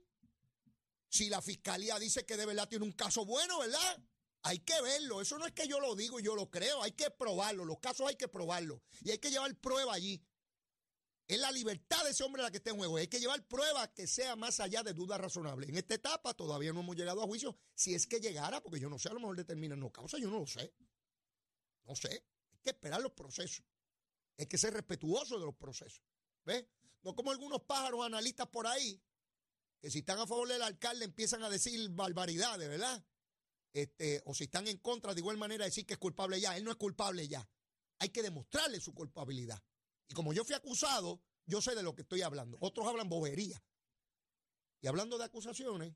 si 1.09 1.29
la 1.29 1.41
fiscalía 1.41 1.97
dice 1.99 2.25
que 2.25 2.37
de 2.37 2.45
verdad 2.45 2.67
tiene 2.67 2.85
un 2.85 2.91
caso 2.91 3.25
bueno, 3.25 3.59
¿verdad? 3.59 4.03
Hay 4.43 4.59
que 4.59 4.79
verlo. 4.81 5.21
Eso 5.21 5.37
no 5.37 5.45
es 5.45 5.53
que 5.53 5.67
yo 5.67 5.79
lo 5.79 5.95
digo 5.95 6.19
y 6.19 6.23
yo 6.23 6.35
lo 6.35 6.49
creo. 6.49 6.83
Hay 6.83 6.91
que 6.91 7.09
probarlo. 7.09 7.65
Los 7.65 7.79
casos 7.79 8.07
hay 8.07 8.15
que 8.15 8.27
probarlo. 8.27 8.81
Y 9.01 9.11
hay 9.11 9.17
que 9.17 9.31
llevar 9.31 9.55
prueba 9.55 9.93
allí. 9.93 10.21
Es 11.27 11.39
la 11.39 11.51
libertad 11.51 12.03
de 12.03 12.11
ese 12.11 12.23
hombre 12.23 12.43
la 12.43 12.51
que 12.51 12.57
está 12.57 12.71
en 12.71 12.77
juego. 12.77 12.97
Hay 12.97 13.07
que 13.07 13.21
llevar 13.21 13.41
pruebas 13.47 13.89
que 13.95 14.05
sea 14.05 14.35
más 14.35 14.59
allá 14.59 14.83
de 14.83 14.93
dudas 14.93 15.19
razonables. 15.19 15.69
En 15.69 15.77
esta 15.77 15.95
etapa 15.95 16.33
todavía 16.33 16.73
no 16.73 16.81
hemos 16.81 16.97
llegado 16.97 17.23
a 17.23 17.25
juicio. 17.25 17.57
Si 17.73 17.95
es 17.95 18.05
que 18.05 18.19
llegara, 18.19 18.61
porque 18.61 18.81
yo 18.81 18.89
no 18.89 18.99
sé, 18.99 19.07
a 19.09 19.13
lo 19.13 19.21
mejor 19.21 19.37
determinan 19.37 19.79
no 19.79 19.89
causa, 19.89 20.17
yo 20.17 20.29
no 20.29 20.39
lo 20.39 20.47
sé. 20.47 20.73
No 21.85 21.95
sé. 21.95 22.09
Hay 22.51 22.59
que 22.61 22.71
esperar 22.71 23.01
los 23.01 23.13
procesos. 23.13 23.65
Hay 24.37 24.47
que 24.47 24.57
ser 24.57 24.73
respetuoso 24.73 25.39
de 25.39 25.45
los 25.45 25.55
procesos. 25.55 26.03
¿Ves? 26.43 26.65
No 27.01 27.15
como 27.15 27.31
algunos 27.31 27.61
pájaros 27.61 28.05
analistas 28.05 28.47
por 28.47 28.67
ahí, 28.67 29.01
que 29.79 29.89
si 29.89 29.99
están 29.99 30.19
a 30.19 30.27
favor 30.27 30.49
del 30.49 30.61
alcalde 30.61 31.05
empiezan 31.05 31.43
a 31.43 31.49
decir 31.49 31.89
barbaridades, 31.91 32.67
¿verdad? 32.67 33.03
Este, 33.73 34.21
o 34.25 34.35
si 34.35 34.45
están 34.45 34.67
en 34.67 34.77
contra, 34.77 35.13
de 35.13 35.19
igual 35.19 35.37
manera 35.37 35.65
decir 35.65 35.85
que 35.85 35.93
es 35.93 35.99
culpable 35.99 36.39
ya. 36.39 36.55
Él 36.55 36.63
no 36.63 36.71
es 36.71 36.77
culpable 36.77 37.27
ya. 37.27 37.47
Hay 37.99 38.09
que 38.09 38.21
demostrarle 38.21 38.79
su 38.79 38.93
culpabilidad. 38.93 39.61
Y 40.07 40.13
como 40.13 40.31
yo 40.31 40.45
fui 40.45 40.55
acusado, 40.55 41.21
yo 41.45 41.61
sé 41.61 41.75
de 41.75 41.83
lo 41.83 41.95
que 41.95 42.03
estoy 42.03 42.21
hablando. 42.21 42.57
Otros 42.61 42.87
hablan 42.87 43.09
bobería. 43.09 43.61
Y 44.81 44.87
hablando 44.87 45.17
de 45.17 45.25
acusaciones, 45.25 45.95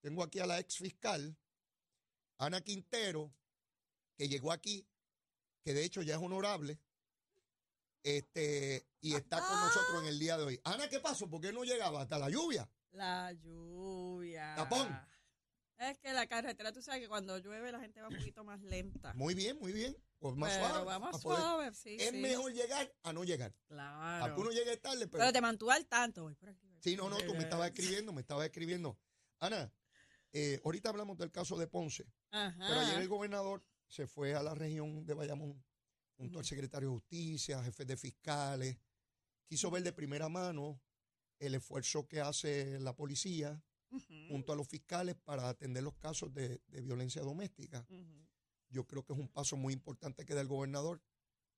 tengo 0.00 0.22
aquí 0.22 0.38
a 0.38 0.46
la 0.46 0.58
ex 0.58 0.78
fiscal, 0.78 1.36
Ana 2.38 2.60
Quintero, 2.60 3.34
que 4.16 4.28
llegó 4.28 4.52
aquí, 4.52 4.86
que 5.64 5.74
de 5.74 5.84
hecho 5.84 6.02
ya 6.02 6.14
es 6.14 6.22
honorable, 6.22 6.80
este, 8.02 8.88
y 9.00 9.14
está 9.14 9.38
con 9.38 9.60
nosotros 9.60 10.02
en 10.02 10.08
el 10.08 10.18
día 10.18 10.36
de 10.36 10.44
hoy. 10.44 10.60
Ana, 10.64 10.88
¿qué 10.88 11.00
pasó? 11.00 11.28
¿Por 11.28 11.40
qué 11.40 11.52
no 11.52 11.64
llegaba 11.64 12.02
hasta 12.02 12.18
la 12.18 12.30
lluvia? 12.30 12.68
La 12.92 13.32
lluvia. 13.32 14.54
Tapón. 14.56 14.88
Es 15.90 15.98
que 15.98 16.12
la 16.12 16.26
carretera, 16.26 16.72
tú 16.72 16.80
sabes 16.80 17.00
que 17.00 17.08
cuando 17.08 17.38
llueve 17.38 17.72
la 17.72 17.80
gente 17.80 18.00
va 18.00 18.08
un 18.08 18.16
poquito 18.16 18.44
más 18.44 18.60
lenta. 18.62 19.12
Muy 19.14 19.34
bien, 19.34 19.58
muy 19.58 19.72
bien. 19.72 19.96
Pues 20.18 20.36
más 20.36 20.52
Pero 20.52 20.68
suave. 20.68 20.84
vamos 20.84 21.20
suave, 21.20 21.74
sí, 21.74 21.96
es 21.98 22.10
sí. 22.10 22.18
mejor 22.18 22.52
llegar 22.52 22.94
a 23.02 23.12
no 23.12 23.24
llegar. 23.24 23.52
Claro. 23.66 24.24
A 24.24 24.34
que 24.34 24.40
uno 24.40 24.50
llegue 24.52 24.76
tarde, 24.76 25.08
pero. 25.08 25.18
Pero 25.20 25.32
te 25.32 25.40
mantuvo 25.40 25.72
al 25.72 25.84
tanto. 25.86 26.22
voy 26.22 26.34
por 26.36 26.50
aquí, 26.50 26.68
voy 26.68 26.80
Sí, 26.80 26.96
no, 26.96 27.10
no, 27.10 27.16
tú 27.18 27.34
me 27.34 27.40
estabas 27.40 27.68
escribiendo, 27.68 28.12
me 28.12 28.20
estabas 28.20 28.46
escribiendo. 28.46 28.96
Ana, 29.40 29.72
eh, 30.32 30.60
ahorita 30.64 30.90
hablamos 30.90 31.18
del 31.18 31.32
caso 31.32 31.58
de 31.58 31.66
Ponce, 31.66 32.06
Ajá. 32.30 32.56
pero 32.56 32.80
ayer 32.80 33.00
el 33.00 33.08
gobernador 33.08 33.64
se 33.88 34.06
fue 34.06 34.34
a 34.36 34.42
la 34.42 34.54
región 34.54 35.04
de 35.04 35.14
Bayamón 35.14 35.64
junto 36.16 36.38
al 36.38 36.44
secretario 36.44 36.90
de 36.90 36.94
Justicia, 36.94 37.62
jefes 37.64 37.86
de 37.86 37.96
fiscales, 37.96 38.78
quiso 39.46 39.70
ver 39.72 39.82
de 39.82 39.92
primera 39.92 40.28
mano 40.28 40.80
el 41.40 41.56
esfuerzo 41.56 42.06
que 42.06 42.20
hace 42.20 42.78
la 42.78 42.94
policía 42.94 43.60
Junto 44.28 44.52
a 44.52 44.56
los 44.56 44.68
fiscales 44.68 45.16
para 45.16 45.48
atender 45.48 45.82
los 45.82 45.94
casos 45.94 46.32
de, 46.32 46.60
de 46.68 46.80
violencia 46.80 47.22
doméstica. 47.22 47.86
Yo 48.68 48.86
creo 48.86 49.04
que 49.04 49.12
es 49.12 49.18
un 49.18 49.28
paso 49.28 49.56
muy 49.56 49.74
importante 49.74 50.24
que 50.24 50.34
da 50.34 50.40
el 50.40 50.48
gobernador. 50.48 51.02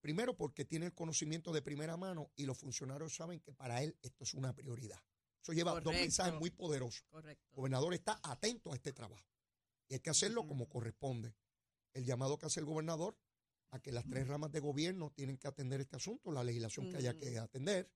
Primero 0.01 0.37
porque 0.37 0.65
tiene 0.65 0.87
el 0.87 0.95
conocimiento 0.95 1.53
de 1.53 1.63
primera 1.63 1.97
mano 1.97 2.31
y 2.37 2.45
los 2.45 2.59
funcionarios 2.59 3.15
saben 3.15 3.41
que 3.41 3.53
para 3.53 3.83
él 3.83 3.97
esto 4.03 4.25
es 4.25 4.35
una 4.35 4.53
prioridad. 4.55 5.01
Eso 5.41 5.53
lleva 5.53 5.81
dos 5.81 5.95
mensajes 5.95 6.35
muy 6.39 6.51
poderosos. 6.51 7.05
Correcto. 7.11 7.47
El 7.51 7.57
gobernador 7.57 7.95
está 7.95 8.21
atento 8.23 8.73
a 8.73 8.75
este 8.75 8.93
trabajo 8.93 9.25
y 9.89 9.95
hay 9.95 10.01
que 10.01 10.11
hacerlo 10.11 10.47
como 10.47 10.69
corresponde. 10.69 11.35
El 11.93 12.05
llamado 12.05 12.39
que 12.39 12.47
hace 12.47 12.61
el 12.61 12.67
gobernador 12.67 13.17
a 13.71 13.81
que 13.81 13.93
las 13.93 14.09
tres 14.09 14.27
ramas 14.27 14.53
de 14.53 14.61
gobierno 14.61 15.11
tienen 15.11 15.37
que 15.37 15.49
atender 15.49 15.81
este 15.81 15.97
asunto, 15.97 16.33
la 16.33 16.45
legislación 16.45 16.91
que 16.91 16.97
haya 16.97 17.17
que 17.17 17.39
atender, 17.39 17.91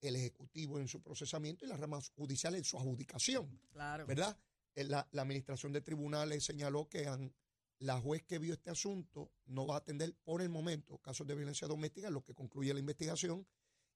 el 0.00 0.16
ejecutivo 0.16 0.78
en 0.78 0.88
su 0.88 1.00
procesamiento 1.02 1.64
y 1.64 1.68
las 1.68 1.78
ramas 1.80 2.10
judiciales 2.10 2.58
en 2.58 2.64
su 2.64 2.78
adjudicación. 2.78 3.60
Claro. 3.72 4.06
¿verdad? 4.06 4.36
Eh, 4.74 4.84
La, 4.84 5.06
la 5.12 5.22
administración 5.22 5.72
de 5.72 5.80
tribunales 5.80 6.44
señaló 6.44 6.88
que 6.88 7.06
han- 7.06 7.34
la 7.78 7.98
juez 8.00 8.22
que 8.24 8.38
vio 8.38 8.52
este 8.54 8.70
asunto 8.70 9.32
no 9.46 9.66
va 9.66 9.74
a 9.76 9.78
atender 9.78 10.14
por 10.22 10.42
el 10.42 10.50
momento 10.50 10.98
casos 10.98 11.26
de 11.26 11.34
violencia 11.34 11.66
doméstica, 11.66 12.10
lo 12.10 12.22
que 12.22 12.34
concluye 12.34 12.72
la 12.74 12.80
investigación. 12.80 13.46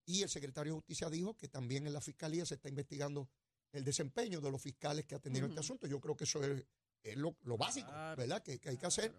Y 0.07 0.23
el 0.23 0.29
secretario 0.29 0.73
de 0.73 0.79
Justicia 0.79 1.11
dijo 1.11 1.37
que 1.37 1.49
también 1.49 1.87
en 1.87 1.93
la 1.93 2.01
fiscalía 2.01 2.45
se 2.47 2.55
está 2.55 2.69
investigando 2.69 3.29
el 3.73 3.85
desempeño 3.85 4.41
de 4.41 4.51
los 4.51 4.63
fiscales 4.63 5.05
que 5.05 5.15
atendieron 5.15 5.51
este 5.51 5.61
asunto. 5.61 5.87
Yo 5.87 6.01
creo 6.01 6.17
que 6.17 6.25
eso 6.25 6.43
es, 6.45 6.65
es 7.03 7.17
lo, 7.17 7.37
lo 7.43 7.57
básico, 7.59 7.89
Claro, 7.89 8.17
¿verdad? 8.21 8.43
Que, 8.43 8.59
que 8.59 8.71
hay 8.71 8.77
que 8.79 8.87
hacer 8.87 9.15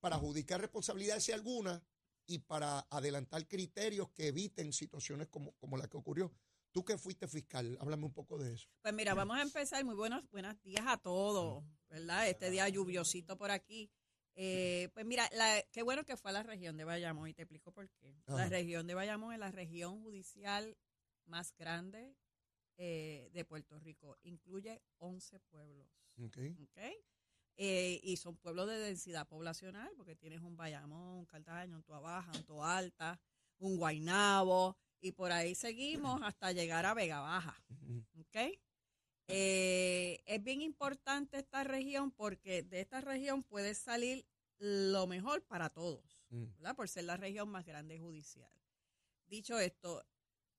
para 0.00 0.16
adjudicar 0.16 0.60
responsabilidades 0.60 1.24
si 1.24 1.32
alguna 1.32 1.82
y 2.26 2.38
para 2.40 2.80
adelantar 2.90 3.46
criterios 3.46 4.10
que 4.10 4.28
eviten 4.28 4.72
situaciones 4.72 5.28
como, 5.28 5.52
como 5.56 5.76
la 5.76 5.88
que 5.88 5.96
ocurrió. 5.96 6.32
Tú 6.72 6.84
que 6.84 6.98
fuiste 6.98 7.26
fiscal, 7.28 7.78
háblame 7.80 8.04
un 8.04 8.12
poco 8.12 8.36
de 8.38 8.52
eso. 8.52 8.68
Pues 8.82 8.92
mira, 8.92 9.14
vamos 9.14 9.38
a 9.38 9.42
empezar. 9.42 9.82
Muy 9.84 9.94
buenos, 9.94 10.28
buenos 10.30 10.60
días 10.62 10.84
a 10.86 10.98
todos, 10.98 11.64
¿verdad? 11.88 12.28
Este 12.28 12.50
día 12.50 12.68
lluviosito 12.68 13.38
por 13.38 13.50
aquí. 13.50 13.90
Eh, 14.34 14.90
pues 14.92 15.06
mira, 15.06 15.26
la- 15.32 15.62
qué 15.72 15.82
bueno 15.82 16.04
que 16.04 16.18
fue 16.18 16.30
a 16.30 16.34
la 16.34 16.42
región 16.42 16.76
de 16.76 16.84
Bayamón 16.84 17.28
y 17.28 17.34
te 17.34 17.42
explico 17.42 17.72
por 17.72 17.88
qué. 17.88 18.14
La 18.26 18.48
región 18.48 18.86
de 18.86 18.92
Bayamón 18.94 19.32
es 19.32 19.38
la 19.38 19.50
región 19.50 20.02
judicial 20.02 20.76
más 21.24 21.54
grande 21.56 22.14
eh, 22.76 23.30
de 23.32 23.44
Puerto 23.46 23.78
Rico. 23.78 24.18
Incluye 24.24 24.82
11 24.98 25.40
pueblos. 25.40 25.88
¿ok? 26.22 26.36
¿ok? 26.60 26.78
Eh, 27.56 28.00
y 28.02 28.16
son 28.18 28.36
pueblos 28.36 28.68
de 28.68 28.78
densidad 28.78 29.26
poblacional, 29.26 29.90
porque 29.96 30.14
tienes 30.14 30.40
un 30.42 30.56
Bayamón, 30.56 31.18
un 31.20 31.26
Cartaño, 31.26 31.76
un 31.76 31.82
Tuabaja, 31.82 32.30
un 32.34 32.44
Toalta, 32.44 33.18
un 33.58 33.78
Guainabo, 33.78 34.76
y 35.00 35.12
por 35.12 35.32
ahí 35.32 35.54
seguimos 35.54 36.20
hasta 36.22 36.52
llegar 36.52 36.84
a 36.84 36.94
Vega 36.94 37.20
Baja. 37.20 37.56
¿ok? 38.18 38.36
Eh, 39.28 40.22
es 40.26 40.42
bien 40.44 40.60
importante 40.62 41.38
esta 41.38 41.64
región 41.64 42.12
porque 42.12 42.62
de 42.62 42.80
esta 42.80 43.00
región 43.00 43.42
puede 43.42 43.74
salir 43.74 44.26
lo 44.58 45.06
mejor 45.06 45.42
para 45.42 45.70
todos, 45.70 46.22
Mm. 46.30 46.44
¿verdad? 46.56 46.76
Por 46.76 46.88
ser 46.88 47.04
la 47.04 47.16
región 47.16 47.48
más 47.48 47.64
grande 47.64 47.98
judicial. 47.98 48.50
Dicho 49.26 49.58
esto, 49.58 50.04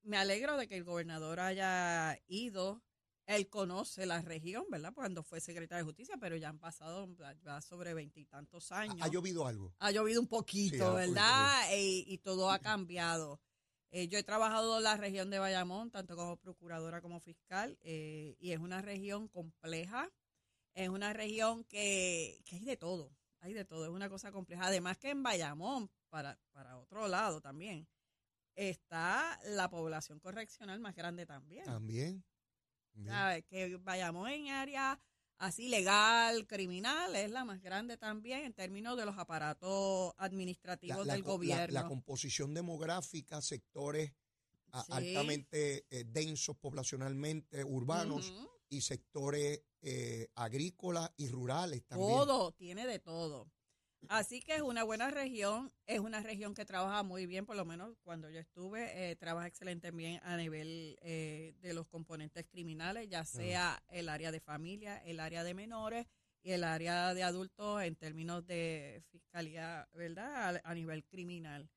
me 0.03 0.17
alegro 0.17 0.57
de 0.57 0.67
que 0.67 0.77
el 0.77 0.83
gobernador 0.83 1.39
haya 1.39 2.17
ido. 2.27 2.81
Él 3.27 3.49
conoce 3.49 4.05
la 4.05 4.21
región, 4.21 4.65
¿verdad? 4.71 4.93
Cuando 4.93 5.21
fue 5.21 5.41
secretario 5.41 5.83
de 5.83 5.89
justicia, 5.89 6.15
pero 6.19 6.37
ya 6.37 6.47
han 6.49 6.59
pasado 6.59 7.07
ya 7.43 7.61
sobre 7.61 7.93
veintitantos 7.93 8.71
años 8.71 8.97
¿Ha 9.01 9.09
llovido 9.09 9.45
algo? 9.45 9.75
ha 9.79 9.91
llovido 9.91 10.21
un 10.21 10.27
poquito, 10.27 10.77
Sí, 10.77 10.81
ha 10.81 10.91
poquito, 10.91 11.13
¿verdad? 11.13 11.63
Y, 11.77 12.05
y 12.07 12.17
todo 12.19 12.49
ha 12.49 12.59
cambiado. 12.59 13.41
Eh, 13.91 14.07
yo 14.07 14.17
he 14.17 14.23
trabajado 14.23 14.77
en 14.77 14.83
la 14.83 14.97
región 14.97 15.29
de 15.29 15.39
Bayamón, 15.39 15.91
tanto 15.91 16.15
como 16.15 16.37
procuradora 16.37 17.01
como 17.01 17.19
fiscal, 17.19 17.77
eh, 17.81 18.35
y 18.39 18.51
es 18.51 18.59
una 18.59 18.81
región 18.81 19.27
compleja, 19.27 20.09
es 20.73 20.89
una 20.89 21.11
región 21.13 21.65
que, 21.65 22.41
que 22.45 22.55
hay 22.57 22.65
de 22.65 22.77
todo, 22.77 23.13
hay 23.39 23.53
de 23.53 23.65
todo, 23.65 23.85
es 23.85 23.91
una 23.91 24.09
cosa 24.09 24.31
compleja. 24.31 24.67
Además 24.67 24.97
que 24.97 25.09
en 25.09 25.21
Bayamón, 25.21 25.89
para, 26.09 26.39
para 26.51 26.77
otro 26.77 27.07
lado 27.07 27.41
también, 27.41 27.87
está 28.55 29.39
la 29.45 29.69
población 29.69 30.19
correccional 30.19 30.79
más 30.79 30.95
grande 30.95 31.25
también. 31.25 31.65
También. 31.65 32.23
Que 33.49 33.77
Bayamón 33.77 34.29
en 34.29 34.49
área 34.49 34.99
así 35.37 35.69
legal, 35.69 36.47
criminal, 36.47 37.15
es 37.15 37.29
la 37.31 37.45
más 37.45 37.61
grande 37.61 37.97
también 37.97 38.45
en 38.45 38.53
términos 38.53 38.97
de 38.97 39.05
los 39.05 39.17
aparatos 39.17 40.13
administrativos 40.17 41.05
del 41.05 41.23
gobierno. 41.23 41.73
la 41.73 41.87
composición 41.87 42.53
demográfica, 42.53 43.41
sectores 43.41 44.11
Sí. 44.85 44.91
altamente 44.91 45.85
eh, 45.89 46.03
densos 46.05 46.55
poblacionalmente, 46.57 47.63
urbanos, 47.63 48.33
y 48.69 48.81
sectores 48.81 49.61
eh, 49.81 50.27
agrícolas 50.35 51.09
y 51.17 51.29
rurales 51.29 51.85
también. 51.85 52.11
Todo, 52.11 52.51
tiene 52.51 52.85
de 52.85 52.99
todo. 52.99 53.49
Así 54.09 54.41
que 54.41 54.55
es 54.55 54.61
una 54.61 54.83
buena 54.83 55.11
región, 55.11 55.73
es 55.85 55.99
una 55.99 56.21
región 56.21 56.53
que 56.53 56.63
trabaja 56.65 57.03
muy 57.03 57.25
bien, 57.25 57.45
por 57.45 57.57
lo 57.57 57.65
menos 57.65 57.97
cuando 58.03 58.29
yo 58.29 58.39
estuve, 58.39 59.11
eh, 59.11 59.15
trabaja 59.17 59.47
excelente 59.47 59.91
bien 59.91 60.21
a 60.23 60.37
nivel 60.37 60.97
eh, 61.01 61.55
de 61.59 61.73
los 61.73 61.87
componentes 61.87 62.45
criminales, 62.47 63.09
ya 63.09 63.25
sea 63.25 63.83
el 63.89 64.07
área 64.07 64.31
de 64.31 64.39
familia, 64.39 64.97
el 64.99 65.19
área 65.19 65.43
de 65.43 65.53
menores 65.53 66.07
y 66.41 66.51
el 66.51 66.63
área 66.63 67.13
de 67.13 67.23
adultos 67.23 67.81
en 67.83 67.97
términos 67.97 68.45
de 68.45 69.03
fiscalía, 69.11 69.89
¿verdad? 69.91 70.55
A, 70.63 70.71
a 70.71 70.73
nivel 70.73 71.03
criminal. 71.05 71.69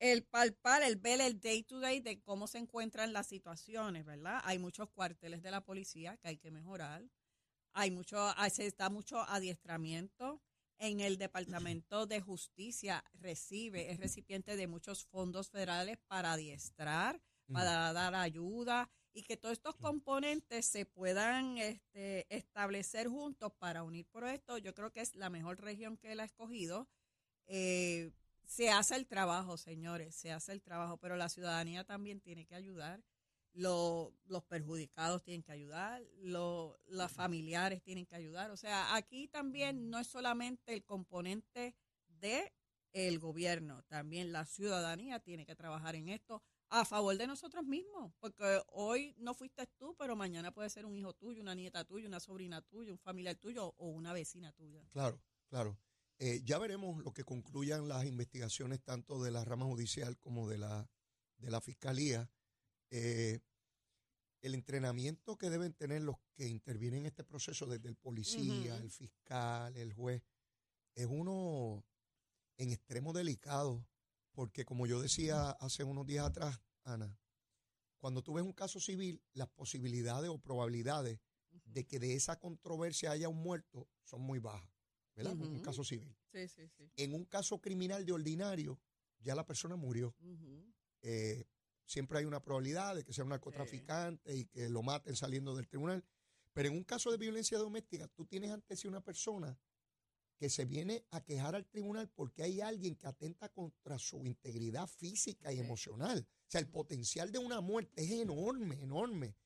El 0.00 0.24
palpar, 0.24 0.82
el 0.82 0.96
ver 0.96 1.20
el 1.20 1.40
day 1.40 1.62
to 1.62 1.80
day 1.80 2.00
de 2.00 2.20
cómo 2.22 2.46
se 2.48 2.58
encuentran 2.58 3.12
las 3.12 3.28
situaciones, 3.28 4.04
¿verdad? 4.04 4.40
Hay 4.44 4.58
muchos 4.58 4.90
cuarteles 4.90 5.42
de 5.42 5.50
la 5.52 5.62
policía 5.62 6.16
que 6.18 6.28
hay 6.28 6.38
que 6.38 6.50
mejorar. 6.50 7.04
Hay 7.74 7.90
mucho, 7.90 8.18
hay- 8.38 8.50
se 8.50 8.66
está 8.66 8.90
mucho 8.90 9.20
adiestramiento. 9.28 10.42
En 10.82 11.00
el 11.00 11.18
Departamento 11.18 12.06
de 12.06 12.22
Justicia 12.22 13.04
recibe, 13.12 13.90
es 13.90 14.00
recipiente 14.00 14.56
de 14.56 14.66
muchos 14.66 15.04
fondos 15.04 15.50
federales 15.50 15.98
para 16.08 16.32
adiestrar, 16.32 17.20
para 17.52 17.92
dar 17.92 18.14
ayuda 18.14 18.90
y 19.12 19.22
que 19.22 19.36
todos 19.36 19.52
estos 19.52 19.76
componentes 19.76 20.64
se 20.64 20.86
puedan 20.86 21.58
este, 21.58 22.34
establecer 22.34 23.08
juntos 23.08 23.52
para 23.58 23.82
unir 23.82 24.06
por 24.06 24.24
esto. 24.24 24.56
Yo 24.56 24.74
creo 24.74 24.90
que 24.90 25.02
es 25.02 25.14
la 25.16 25.28
mejor 25.28 25.60
región 25.60 25.98
que 25.98 26.12
él 26.12 26.20
ha 26.20 26.24
escogido. 26.24 26.88
Eh, 27.46 28.10
se 28.46 28.70
hace 28.70 28.96
el 28.96 29.06
trabajo, 29.06 29.58
señores, 29.58 30.14
se 30.14 30.32
hace 30.32 30.52
el 30.52 30.62
trabajo, 30.62 30.96
pero 30.96 31.14
la 31.16 31.28
ciudadanía 31.28 31.84
también 31.84 32.22
tiene 32.22 32.46
que 32.46 32.54
ayudar. 32.54 33.04
Los 33.52 34.44
perjudicados 34.48 35.22
tienen 35.22 35.42
que 35.42 35.52
ayudar, 35.52 36.02
los 36.20 37.12
familiares 37.12 37.82
tienen 37.82 38.06
que 38.06 38.16
ayudar. 38.16 38.50
O 38.50 38.56
sea, 38.56 38.94
aquí 38.94 39.28
también 39.28 39.90
no 39.90 39.98
es 39.98 40.06
solamente 40.06 40.72
el 40.72 40.84
componente 40.84 41.74
de 42.06 42.52
el 42.92 43.18
gobierno, 43.18 43.84
también 43.84 44.32
la 44.32 44.44
ciudadanía 44.46 45.20
tiene 45.20 45.46
que 45.46 45.54
trabajar 45.54 45.94
en 45.94 46.08
esto 46.08 46.42
a 46.70 46.84
favor 46.84 47.16
de 47.16 47.26
nosotros 47.26 47.64
mismos, 47.64 48.12
porque 48.20 48.62
hoy 48.68 49.14
no 49.18 49.34
fuiste 49.34 49.66
tú, 49.78 49.94
pero 49.98 50.16
mañana 50.16 50.52
puede 50.52 50.70
ser 50.70 50.86
un 50.86 50.96
hijo 50.96 51.12
tuyo, 51.14 51.40
una 51.40 51.54
nieta 51.54 51.84
tuya, 51.84 52.06
una 52.06 52.20
sobrina 52.20 52.62
tuya, 52.62 52.92
un 52.92 52.98
familiar 52.98 53.36
tuyo 53.36 53.74
o 53.76 53.88
una 53.88 54.12
vecina 54.12 54.52
tuya. 54.52 54.84
Claro, 54.92 55.20
claro. 55.48 55.78
Eh, 56.18 56.42
ya 56.44 56.58
veremos 56.58 57.02
lo 57.02 57.12
que 57.12 57.24
concluyan 57.24 57.88
las 57.88 58.04
investigaciones 58.04 58.82
tanto 58.82 59.22
de 59.22 59.30
la 59.30 59.44
rama 59.44 59.64
judicial 59.64 60.18
como 60.18 60.48
de 60.48 60.58
la, 60.58 60.88
de 61.38 61.50
la 61.50 61.60
fiscalía. 61.60 62.30
Eh, 62.90 63.40
el 64.42 64.54
entrenamiento 64.54 65.36
que 65.36 65.50
deben 65.50 65.74
tener 65.74 66.02
los 66.02 66.16
que 66.34 66.48
intervienen 66.48 67.00
en 67.00 67.06
este 67.06 67.24
proceso, 67.24 67.66
desde 67.66 67.88
el 67.88 67.96
policía, 67.96 68.76
el 68.76 68.90
fiscal, 68.90 69.76
el 69.76 69.92
juez, 69.92 70.22
es 70.94 71.06
uno 71.06 71.84
en 72.56 72.72
extremo 72.72 73.12
delicado 73.12 73.86
porque 74.32 74.64
como 74.64 74.86
yo 74.86 75.00
decía 75.00 75.50
hace 75.50 75.84
unos 75.84 76.06
días 76.06 76.26
atrás, 76.26 76.60
Ana, 76.84 77.18
cuando 77.98 78.22
tú 78.22 78.34
ves 78.34 78.44
un 78.44 78.52
caso 78.52 78.80
civil, 78.80 79.22
las 79.34 79.48
posibilidades 79.48 80.30
o 80.30 80.38
probabilidades 80.38 81.20
de 81.64 81.86
que 81.86 81.98
de 81.98 82.14
esa 82.14 82.38
controversia 82.38 83.10
haya 83.10 83.28
un 83.28 83.42
muerto 83.42 83.88
son 84.02 84.22
muy 84.22 84.38
bajas, 84.38 84.70
¿verdad? 85.14 85.32
En 85.32 85.42
un 85.42 85.60
caso 85.60 85.84
civil. 85.84 86.16
Sí, 86.32 86.48
sí, 86.48 86.68
sí. 86.68 86.90
En 86.96 87.14
un 87.14 87.24
caso 87.24 87.60
criminal 87.60 88.06
de 88.06 88.12
ordinario, 88.12 88.80
ya 89.18 89.34
la 89.34 89.44
persona 89.44 89.76
murió. 89.76 90.14
Eh, 91.02 91.44
siempre 91.90 92.18
hay 92.18 92.24
una 92.24 92.42
probabilidad 92.42 92.94
de 92.94 93.04
que 93.04 93.12
sea 93.12 93.24
un 93.24 93.30
narcotraficante 93.30 94.34
y 94.34 94.44
que 94.46 94.68
lo 94.68 94.82
maten 94.82 95.16
saliendo 95.16 95.56
del 95.56 95.66
tribunal. 95.66 96.04
Pero 96.52 96.68
en 96.68 96.76
un 96.76 96.84
caso 96.84 97.10
de 97.10 97.16
violencia 97.16 97.58
doméstica, 97.58 98.06
tú 98.08 98.24
tienes 98.26 98.50
ante 98.50 98.76
sí 98.76 98.86
una 98.86 99.00
persona 99.00 99.58
que 100.36 100.48
se 100.48 100.64
viene 100.64 101.04
a 101.10 101.20
quejar 101.22 101.54
al 101.54 101.66
tribunal 101.66 102.08
porque 102.08 102.42
hay 102.42 102.60
alguien 102.60 102.96
que 102.96 103.06
atenta 103.06 103.50
contra 103.50 103.98
su 103.98 104.24
integridad 104.24 104.86
física 104.86 105.52
y 105.52 105.58
emocional. 105.58 106.26
O 106.28 106.50
sea, 106.50 106.60
el 106.60 106.68
potencial 106.68 107.30
de 107.30 107.38
una 107.38 107.60
muerte 107.60 108.02
es 108.02 108.10
enorme, 108.10 108.80
enorme. 108.82 109.36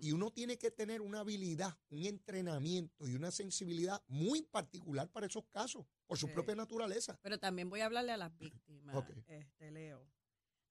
Y 0.00 0.12
uno 0.12 0.30
tiene 0.30 0.58
que 0.58 0.70
tener 0.70 1.00
una 1.00 1.20
habilidad, 1.20 1.78
un 1.88 2.04
entrenamiento 2.04 3.08
y 3.08 3.14
una 3.14 3.30
sensibilidad 3.30 4.02
muy 4.08 4.42
particular 4.42 5.08
para 5.10 5.26
esos 5.26 5.46
casos, 5.46 5.86
por 6.06 6.18
su 6.18 6.28
propia 6.28 6.54
naturaleza. 6.54 7.18
Pero 7.22 7.38
también 7.38 7.70
voy 7.70 7.80
a 7.80 7.86
hablarle 7.86 8.12
a 8.12 8.16
las 8.18 8.36
víctimas, 8.36 9.04
este 9.28 9.70
Leo. 9.70 10.06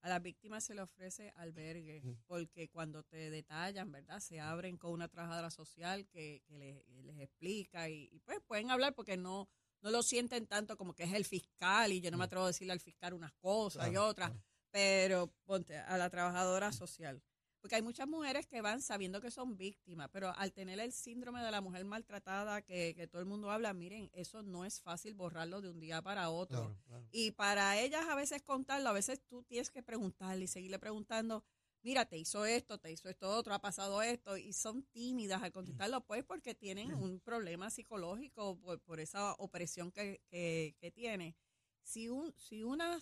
A 0.01 0.10
las 0.10 0.22
víctimas 0.22 0.63
se 0.63 0.74
le 0.74 0.81
ofrece 0.81 1.31
albergue, 1.36 2.01
porque 2.25 2.70
cuando 2.70 3.03
te 3.03 3.29
detallan, 3.29 3.91
¿verdad? 3.91 4.20
Se 4.20 4.39
abren 4.39 4.77
con 4.77 4.91
una 4.91 5.08
trabajadora 5.08 5.51
social 5.51 6.08
que, 6.08 6.43
les, 6.50 7.20
explica 7.20 7.88
y, 7.89 8.10
y, 8.12 8.20
pues 8.20 8.39
pueden 8.41 8.72
hablar 8.72 8.96
porque 8.96 9.15
no, 9.15 9.48
no 9.81 9.91
lo 9.91 10.03
sienten 10.03 10.48
tanto 10.48 10.77
como 10.77 10.93
que 10.93 11.03
es 11.03 11.13
el 11.13 11.25
fiscal 11.25 11.91
y 11.91 12.01
yo 12.01 12.12
no 12.12 12.17
me 12.17 12.25
atrevo 12.25 12.46
a 12.46 12.48
decirle 12.48 12.74
al 12.74 12.79
fiscal 12.79 13.13
unas 13.13 13.34
cosas 13.34 13.91
y 13.91 13.98
otras, 13.98 14.31
pero 14.72 15.31
ponte 15.46 15.77
a 15.77 15.98
la 15.98 16.10
trabajadora 16.10 16.72
social. 16.72 17.22
Porque 17.62 17.75
hay 17.75 17.84
muchas 17.84 18.08
mujeres 18.08 18.48
que 18.48 18.60
van 18.62 18.82
sabiendo 18.82 19.22
que 19.22 19.30
son 19.30 19.56
víctimas, 19.56 20.10
pero 20.12 20.36
al 20.36 20.51
tener 20.51 20.80
el 20.80 20.91
síndrome 20.91 21.44
de 21.44 21.51
la 21.51 21.62
mujer 21.62 21.86
maltratada 21.86 22.63
que, 22.63 22.96
que 22.96 23.08
todo 23.08 23.22
el 23.22 23.27
mundo 23.27 23.51
habla, 23.51 23.72
miren, 23.74 24.10
eso 24.13 24.41
no 24.41 24.65
es 24.65 24.82
fácil 24.82 25.13
borrarlo 25.13 25.62
de 25.62 25.70
un 25.70 25.80
día 25.80 26.01
para 26.01 26.32
otro. 26.32 26.75
Y 27.12 27.32
para 27.32 27.80
ellas 27.80 28.08
a 28.10 28.15
veces 28.15 28.41
contarlo, 28.41 28.89
a 28.89 28.94
veces 28.94 29.22
tú 29.27 29.44
tienes 29.44 29.70
que 29.70 29.84
preguntarle 29.84 30.46
y 30.46 30.48
seguirle 30.48 30.80
preguntando, 30.80 31.44
mira, 31.84 32.06
te 32.06 32.18
hizo 32.18 32.46
esto, 32.46 32.80
te 32.80 32.91
hizo 32.91 33.10
esto 33.10 33.30
otro, 33.30 33.53
ha 33.53 33.60
pasado 33.60 34.01
esto, 34.01 34.38
y 34.38 34.53
son 34.53 34.84
tímidas 34.91 35.44
al 35.44 35.51
contestarlo, 35.51 36.01
pues 36.01 36.24
porque 36.24 36.56
tienen 36.56 36.93
un 36.93 37.19
problema 37.19 37.69
psicológico 37.69 38.60
por, 38.86 39.00
esa 39.00 39.34
opresión 39.34 39.91
que, 39.91 40.21
que, 40.30 40.91
tiene. 40.91 41.36
Si, 41.84 42.10
un, 42.10 42.34
si 42.38 42.63
una 42.63 43.00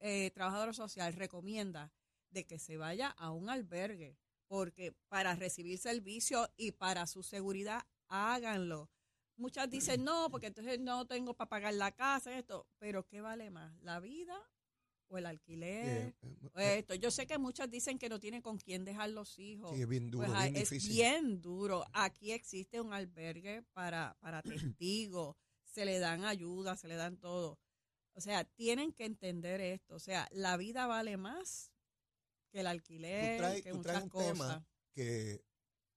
eh, 0.00 0.30
trabajadora 0.32 0.72
social 0.72 1.12
recomienda 1.14 1.92
de 2.30 2.46
que 2.46 2.58
se 2.58 2.76
vaya 2.76 3.08
a 3.08 3.30
un 3.30 3.50
albergue, 3.50 4.16
porque 4.46 4.92
para 5.08 5.34
recibir 5.34 5.78
servicio 5.78 6.48
y 6.56 6.72
para 6.72 7.06
su 7.06 7.22
seguridad, 7.22 7.82
háganlo. 8.08 8.90
Muchas 9.36 9.70
dicen, 9.70 10.04
no, 10.04 10.30
porque 10.30 10.48
entonces 10.48 10.80
no 10.80 11.06
tengo 11.06 11.34
para 11.34 11.48
pagar 11.48 11.74
la 11.74 11.92
casa, 11.92 12.36
esto, 12.36 12.66
pero 12.78 13.06
¿qué 13.06 13.20
vale 13.20 13.50
más? 13.50 13.72
¿La 13.82 14.00
vida 14.00 14.36
o 15.08 15.18
el 15.18 15.26
alquiler. 15.26 16.14
Eh, 16.22 16.28
eh, 16.56 16.78
esto. 16.78 16.94
Yo 16.94 17.10
sé 17.10 17.26
que 17.26 17.38
muchas 17.38 17.70
dicen 17.70 17.98
que 17.98 18.08
no 18.08 18.20
tienen 18.20 18.42
con 18.42 18.58
quién 18.58 18.84
dejar 18.84 19.10
los 19.10 19.38
hijos. 19.38 19.74
Sí, 19.74 19.82
es 19.82 19.88
bien 19.88 20.10
duro, 20.10 20.26
pues, 20.26 20.38
bien 20.38 20.56
es 20.56 20.70
difícil. 20.70 20.92
bien 20.92 21.40
duro. 21.40 21.84
Aquí 21.92 22.32
existe 22.32 22.80
un 22.80 22.92
albergue 22.92 23.62
para, 23.72 24.16
para 24.20 24.42
testigos, 24.42 25.36
se 25.64 25.84
le 25.84 25.98
dan 25.98 26.24
ayuda, 26.24 26.76
se 26.76 26.88
le 26.88 26.96
dan 26.96 27.16
todo. 27.18 27.58
O 28.14 28.20
sea, 28.20 28.44
tienen 28.44 28.92
que 28.92 29.04
entender 29.04 29.60
esto. 29.60 29.94
O 29.94 30.00
sea, 30.00 30.28
la 30.32 30.56
vida 30.56 30.86
vale 30.86 31.16
más 31.16 31.72
que 32.50 32.60
el 32.60 32.66
alquiler, 32.66 33.62
que 33.62 33.72
muchas 33.72 34.02
un 34.02 34.08
cosas. 34.08 34.32
Tema 34.32 34.66
que 34.92 35.44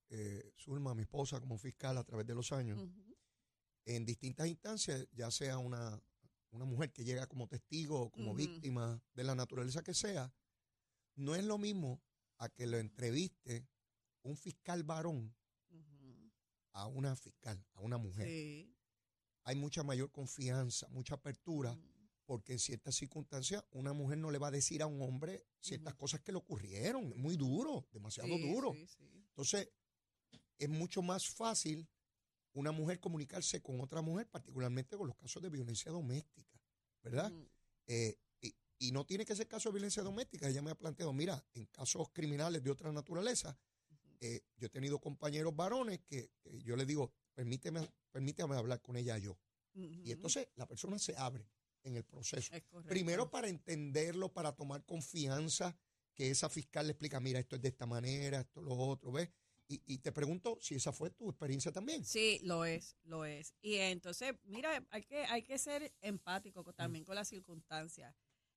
eh, 0.09 0.53
Zulma, 0.57 0.93
mi 0.93 1.03
esposa, 1.03 1.39
como 1.39 1.57
fiscal 1.57 1.97
a 1.97 2.03
través 2.03 2.25
de 2.27 2.35
los 2.35 2.51
años, 2.51 2.79
en 3.85 4.05
distintas 4.05 4.47
instancias, 4.47 5.07
ya 5.11 5.31
sea 5.31 5.57
una 5.57 6.01
una 6.51 6.65
mujer 6.65 6.91
que 6.91 7.03
llega 7.03 7.27
como 7.27 7.47
testigo 7.47 8.01
o 8.01 8.11
como 8.11 8.35
víctima 8.35 9.01
de 9.13 9.23
la 9.23 9.35
naturaleza 9.35 9.83
que 9.83 9.93
sea, 9.93 10.33
no 11.15 11.35
es 11.35 11.43
lo 11.43 11.57
mismo 11.57 12.01
a 12.37 12.49
que 12.49 12.67
lo 12.67 12.77
entreviste 12.77 13.67
un 14.23 14.37
fiscal 14.37 14.83
varón 14.83 15.33
a 16.73 16.87
una 16.87 17.15
fiscal, 17.15 17.65
a 17.73 17.81
una 17.81 17.97
mujer. 17.97 18.27
Hay 19.43 19.55
mucha 19.55 19.83
mayor 19.83 20.11
confianza, 20.11 20.87
mucha 20.89 21.15
apertura, 21.15 21.77
porque 22.31 22.53
en 22.53 22.59
ciertas 22.59 22.95
circunstancias 22.95 23.61
una 23.71 23.91
mujer 23.91 24.17
no 24.17 24.31
le 24.31 24.37
va 24.37 24.47
a 24.47 24.51
decir 24.51 24.81
a 24.81 24.87
un 24.87 25.01
hombre 25.01 25.43
ciertas 25.59 25.95
cosas 25.95 26.21
que 26.21 26.31
le 26.31 26.37
ocurrieron. 26.37 27.11
Muy 27.17 27.35
duro, 27.35 27.89
demasiado 27.91 28.37
duro. 28.37 28.73
Entonces, 29.27 29.67
es 30.57 30.69
mucho 30.69 31.01
más 31.01 31.27
fácil 31.27 31.85
una 32.53 32.71
mujer 32.71 33.01
comunicarse 33.01 33.61
con 33.61 33.81
otra 33.81 34.01
mujer, 34.01 34.29
particularmente 34.29 34.95
con 34.95 35.07
los 35.07 35.17
casos 35.17 35.43
de 35.43 35.49
violencia 35.49 35.91
doméstica, 35.91 36.57
¿verdad? 37.03 37.33
Eh, 37.85 38.15
y, 38.79 38.93
no 38.93 39.05
tiene 39.05 39.25
que 39.25 39.35
ser 39.35 39.49
caso 39.49 39.67
de 39.67 39.73
violencia 39.73 40.01
doméstica. 40.01 40.47
Ella 40.47 40.61
me 40.61 40.71
ha 40.71 40.75
planteado, 40.75 41.11
mira, 41.11 41.45
en 41.53 41.65
casos 41.65 42.11
criminales 42.13 42.63
de 42.63 42.71
otra 42.71 42.93
naturaleza, 42.93 43.59
eh, 44.21 44.39
yo 44.55 44.67
he 44.67 44.69
tenido 44.69 45.01
compañeros 45.01 45.53
varones 45.53 45.99
que, 46.07 46.31
yo 46.63 46.77
le 46.77 46.85
digo, 46.85 47.11
permíteme, 47.33 47.91
permítame 48.09 48.55
hablar 48.55 48.81
con 48.81 48.95
ella 48.95 49.17
yo. 49.17 49.37
Y 49.73 50.13
entonces 50.13 50.47
la 50.55 50.65
persona 50.65 50.97
se 50.97 51.13
abre 51.17 51.45
en 51.83 51.95
el 51.95 52.03
proceso. 52.03 52.53
Primero 52.87 53.29
para 53.29 53.47
entenderlo, 53.47 54.33
para 54.33 54.53
tomar 54.53 54.85
confianza, 54.85 55.75
que 56.13 56.29
esa 56.29 56.49
fiscal 56.49 56.87
le 56.87 56.91
explica, 56.91 57.19
mira, 57.19 57.39
esto 57.39 57.55
es 57.55 57.61
de 57.61 57.69
esta 57.69 57.85
manera, 57.85 58.41
esto 58.41 58.61
lo 58.61 58.75
otro, 58.75 59.11
¿ves? 59.11 59.29
Y, 59.67 59.99
te 59.99 60.11
pregunto 60.11 60.57
si 60.59 60.75
esa 60.75 60.91
fue 60.91 61.11
tu 61.11 61.29
experiencia 61.29 61.71
también. 61.71 62.03
Sí, 62.03 62.41
lo 62.43 62.65
es, 62.65 62.97
lo 63.03 63.23
es. 63.23 63.53
Y 63.61 63.75
entonces, 63.75 64.33
mira, 64.43 64.85
hay 64.89 65.03
que, 65.03 65.23
hay 65.27 65.43
que 65.43 65.57
ser 65.57 65.93
empático 66.01 66.61
también 66.73 67.05
con 67.05 67.15
las 67.15 67.29
circunstancias. 67.29 68.13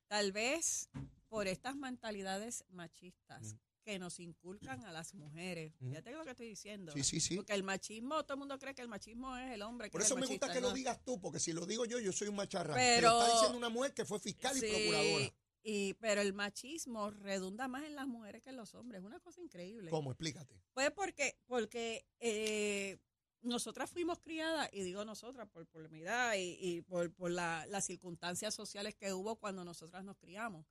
Tal 0.09 0.33
vez 0.33 0.91
por 1.29 1.47
estas 1.47 1.77
mentalidades 1.77 2.65
machistas 2.69 3.55
que 3.85 3.99
nos 3.99 4.18
inculcan 4.18 4.85
a 4.85 4.92
las 4.92 5.14
mujeres. 5.14 5.73
Fíjate 5.79 6.11
lo 6.12 6.25
que 6.25 6.31
estoy 6.31 6.49
diciendo. 6.49 6.92
Sí, 6.92 7.05
sí, 7.05 7.20
sí. 7.20 7.37
Porque 7.37 7.53
el 7.53 7.62
machismo, 7.62 8.25
todo 8.25 8.35
el 8.35 8.38
mundo 8.40 8.59
cree 8.59 8.75
que 8.75 8.83
el 8.83 8.88
machismo 8.88 9.37
es 9.37 9.53
el 9.53 9.62
hombre. 9.62 9.88
Que 9.88 9.92
por 9.92 10.03
eso 10.03 10.16
me 10.16 10.27
gusta 10.27 10.53
que 10.53 10.61
lo 10.61 10.73
digas 10.73 11.05
tú, 11.05 11.20
porque 11.20 11.38
si 11.38 11.53
lo 11.53 11.66
digo 11.66 11.85
yo, 11.85 12.01
yo 12.01 12.12
soy 12.12 12.29
un 12.29 12.37
macharrán. 12.37 12.77
Pero, 12.77 13.20
está 13.20 13.33
diciendo 13.33 13.59
una 13.59 13.68
mujer 13.68 13.94
que 13.94 14.05
fue 14.05 14.18
fiscal 14.18 14.57
y 14.57 14.61
procuradora. 14.61 15.35
Y, 15.66 15.94
pero 15.94 16.20
el 16.20 16.35
machismo 16.35 17.11
redunda 17.11 17.68
más 17.68 17.85
en 17.85 17.94
las 17.94 18.07
mujeres 18.07 18.42
que 18.42 18.51
en 18.51 18.57
los 18.57 18.75
hombres. 18.75 19.01
Es 19.01 19.07
una 19.07 19.20
cosa 19.20 19.40
increíble. 19.40 19.90
¿Cómo? 19.90 20.11
Explícate. 20.11 20.61
Pues 20.75 20.90
porque, 20.90 21.38
porque 21.47 22.07
eh, 22.20 22.99
nosotras 23.44 23.90
fuimos 23.90 24.18
criadas, 24.18 24.68
y 24.73 24.83
digo 24.83 25.05
nosotras 25.05 25.49
por, 25.49 25.66
por 25.66 25.88
mi 25.90 26.01
edad 26.01 26.35
y, 26.37 26.83
por, 26.83 27.12
por 27.14 27.31
las 27.31 27.85
circunstancias 27.85 28.55
sociales 28.55 28.94
que 28.94 29.12
hubo 29.12 29.37
cuando 29.37 29.64
nosotras 29.64 30.05
nos 30.05 30.16
criamos. 30.16 30.66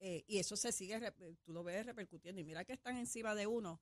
Eh, 0.00 0.24
y 0.26 0.38
eso 0.38 0.56
se 0.56 0.72
sigue, 0.72 1.00
tú 1.44 1.52
lo 1.52 1.64
ves 1.64 1.86
repercutiendo. 1.86 2.40
Y 2.40 2.44
mira 2.44 2.64
que 2.64 2.72
están 2.72 2.96
encima 2.96 3.34
de 3.34 3.46
uno. 3.46 3.80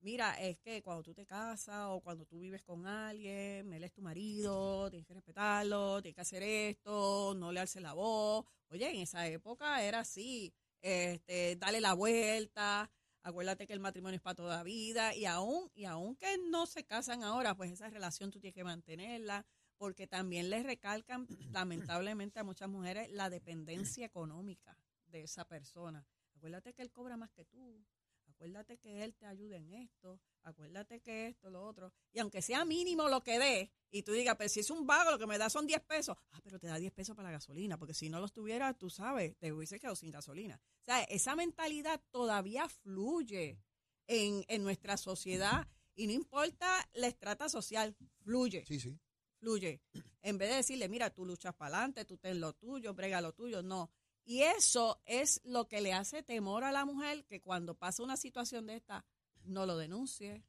Mira, 0.00 0.40
es 0.40 0.58
que 0.60 0.82
cuando 0.82 1.02
tú 1.02 1.12
te 1.12 1.26
casas 1.26 1.86
o 1.88 2.00
cuando 2.00 2.24
tú 2.24 2.38
vives 2.38 2.62
con 2.62 2.86
alguien, 2.86 3.72
él 3.72 3.82
es 3.82 3.92
tu 3.92 4.00
marido, 4.00 4.88
tienes 4.90 5.06
que 5.06 5.14
respetarlo, 5.14 6.00
tienes 6.00 6.14
que 6.14 6.20
hacer 6.20 6.42
esto, 6.42 7.34
no 7.36 7.50
le 7.50 7.60
alce 7.60 7.80
la 7.80 7.94
voz. 7.94 8.44
Oye, 8.70 8.88
en 8.90 9.00
esa 9.00 9.26
época 9.26 9.82
era 9.82 10.00
así, 10.00 10.54
este, 10.80 11.56
dale 11.56 11.80
la 11.80 11.94
vuelta, 11.94 12.88
Acuérdate 13.28 13.66
que 13.66 13.74
el 13.74 13.80
matrimonio 13.80 14.16
es 14.16 14.22
para 14.22 14.36
toda 14.36 14.62
vida 14.62 15.14
y 15.14 15.26
aún 15.26 15.70
y 15.74 15.84
aunque 15.84 16.38
no 16.50 16.64
se 16.66 16.84
casan 16.84 17.22
ahora, 17.22 17.54
pues 17.54 17.70
esa 17.70 17.90
relación 17.90 18.30
tú 18.30 18.40
tienes 18.40 18.54
que 18.54 18.64
mantenerla 18.64 19.44
porque 19.76 20.06
también 20.06 20.48
les 20.48 20.64
recalcan 20.64 21.26
lamentablemente 21.52 22.40
a 22.40 22.44
muchas 22.44 22.70
mujeres 22.70 23.10
la 23.10 23.28
dependencia 23.28 24.06
económica 24.06 24.78
de 25.08 25.22
esa 25.22 25.46
persona. 25.46 26.06
Acuérdate 26.34 26.72
que 26.72 26.82
él 26.82 26.90
cobra 26.90 27.16
más 27.16 27.30
que 27.30 27.44
tú. 27.44 27.84
Acuérdate 28.26 28.78
que 28.78 29.02
él 29.02 29.14
te 29.16 29.26
ayuda 29.26 29.56
en 29.56 29.72
esto. 29.72 30.20
Acuérdate 30.42 31.00
que 31.00 31.26
esto, 31.26 31.50
lo 31.50 31.64
otro. 31.64 31.92
Y 32.12 32.20
aunque 32.20 32.40
sea 32.40 32.64
mínimo 32.64 33.08
lo 33.08 33.22
que 33.22 33.38
dé, 33.38 33.72
y 33.90 34.02
tú 34.02 34.12
digas, 34.12 34.36
pero 34.36 34.48
si 34.48 34.60
es 34.60 34.70
un 34.70 34.86
vago, 34.86 35.10
lo 35.10 35.18
que 35.18 35.26
me 35.26 35.38
da 35.38 35.50
son 35.50 35.66
10 35.66 35.80
pesos. 35.82 36.16
Ah, 36.30 36.40
pero 36.42 36.58
te 36.58 36.68
da 36.68 36.76
10 36.76 36.92
pesos 36.92 37.16
para 37.16 37.28
la 37.28 37.32
gasolina, 37.32 37.78
porque 37.78 37.94
si 37.94 38.08
no 38.08 38.20
los 38.20 38.32
tuviera, 38.32 38.72
tú 38.74 38.90
sabes, 38.90 39.36
te 39.38 39.52
hubiese 39.52 39.80
quedado 39.80 39.96
sin 39.96 40.10
gasolina. 40.10 40.60
O 40.82 40.84
sea, 40.84 41.02
esa 41.04 41.34
mentalidad 41.34 42.00
todavía 42.10 42.68
fluye 42.68 43.60
en, 44.06 44.44
en 44.48 44.62
nuestra 44.62 44.96
sociedad 44.96 45.66
y 45.94 46.06
no 46.06 46.12
importa 46.12 46.88
la 46.94 47.08
estrata 47.08 47.48
social, 47.48 47.96
fluye. 48.22 48.64
Sí, 48.66 48.78
sí. 48.78 49.00
Fluye. 49.40 49.82
En 50.22 50.38
vez 50.38 50.50
de 50.50 50.56
decirle, 50.56 50.88
mira, 50.88 51.10
tú 51.10 51.24
luchas 51.24 51.54
para 51.54 51.76
adelante, 51.76 52.04
tú 52.04 52.18
ten 52.18 52.40
lo 52.40 52.52
tuyo, 52.52 52.94
brega 52.94 53.20
lo 53.20 53.32
tuyo, 53.32 53.62
no. 53.62 53.90
Y 54.28 54.42
eso 54.42 55.00
es 55.06 55.40
lo 55.42 55.68
que 55.68 55.80
le 55.80 55.94
hace 55.94 56.22
temor 56.22 56.62
a 56.62 56.70
la 56.70 56.84
mujer 56.84 57.24
que 57.24 57.40
cuando 57.40 57.74
pasa 57.74 58.02
una 58.02 58.18
situación 58.18 58.66
de 58.66 58.76
esta, 58.76 59.06
no 59.44 59.64
lo 59.64 59.78
denuncie. 59.78 60.44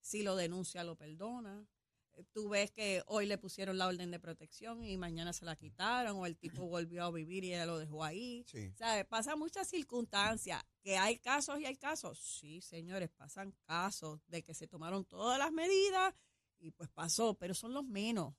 Si 0.00 0.22
lo 0.22 0.34
denuncia, 0.34 0.82
lo 0.82 0.96
perdona. 0.96 1.68
Eh, 2.14 2.24
Tú 2.32 2.48
ves 2.48 2.70
que 2.70 3.02
hoy 3.06 3.26
le 3.26 3.36
pusieron 3.36 3.76
la 3.76 3.86
orden 3.86 4.10
de 4.10 4.18
protección 4.18 4.82
y 4.82 4.96
mañana 4.96 5.34
se 5.34 5.44
la 5.44 5.56
quitaron, 5.56 6.16
o 6.16 6.24
el 6.24 6.38
tipo 6.38 6.62
volvió 6.70 7.04
a 7.04 7.10
vivir 7.10 7.44
y 7.44 7.48
ella 7.52 7.66
lo 7.66 7.76
dejó 7.76 8.02
ahí. 8.02 8.46
Sí. 8.50 8.72
¿Sabes? 8.78 9.04
Pasa 9.04 9.36
muchas 9.36 9.68
circunstancias. 9.68 10.64
¿Que 10.80 10.96
hay 10.96 11.18
casos 11.18 11.60
y 11.60 11.66
hay 11.66 11.76
casos? 11.76 12.18
Sí, 12.18 12.62
señores, 12.62 13.10
pasan 13.10 13.54
casos 13.66 14.22
de 14.28 14.42
que 14.42 14.54
se 14.54 14.66
tomaron 14.68 15.04
todas 15.04 15.38
las 15.38 15.52
medidas 15.52 16.14
y 16.60 16.70
pues 16.70 16.88
pasó, 16.88 17.34
pero 17.34 17.52
son 17.52 17.74
los 17.74 17.84
menos. 17.84 18.34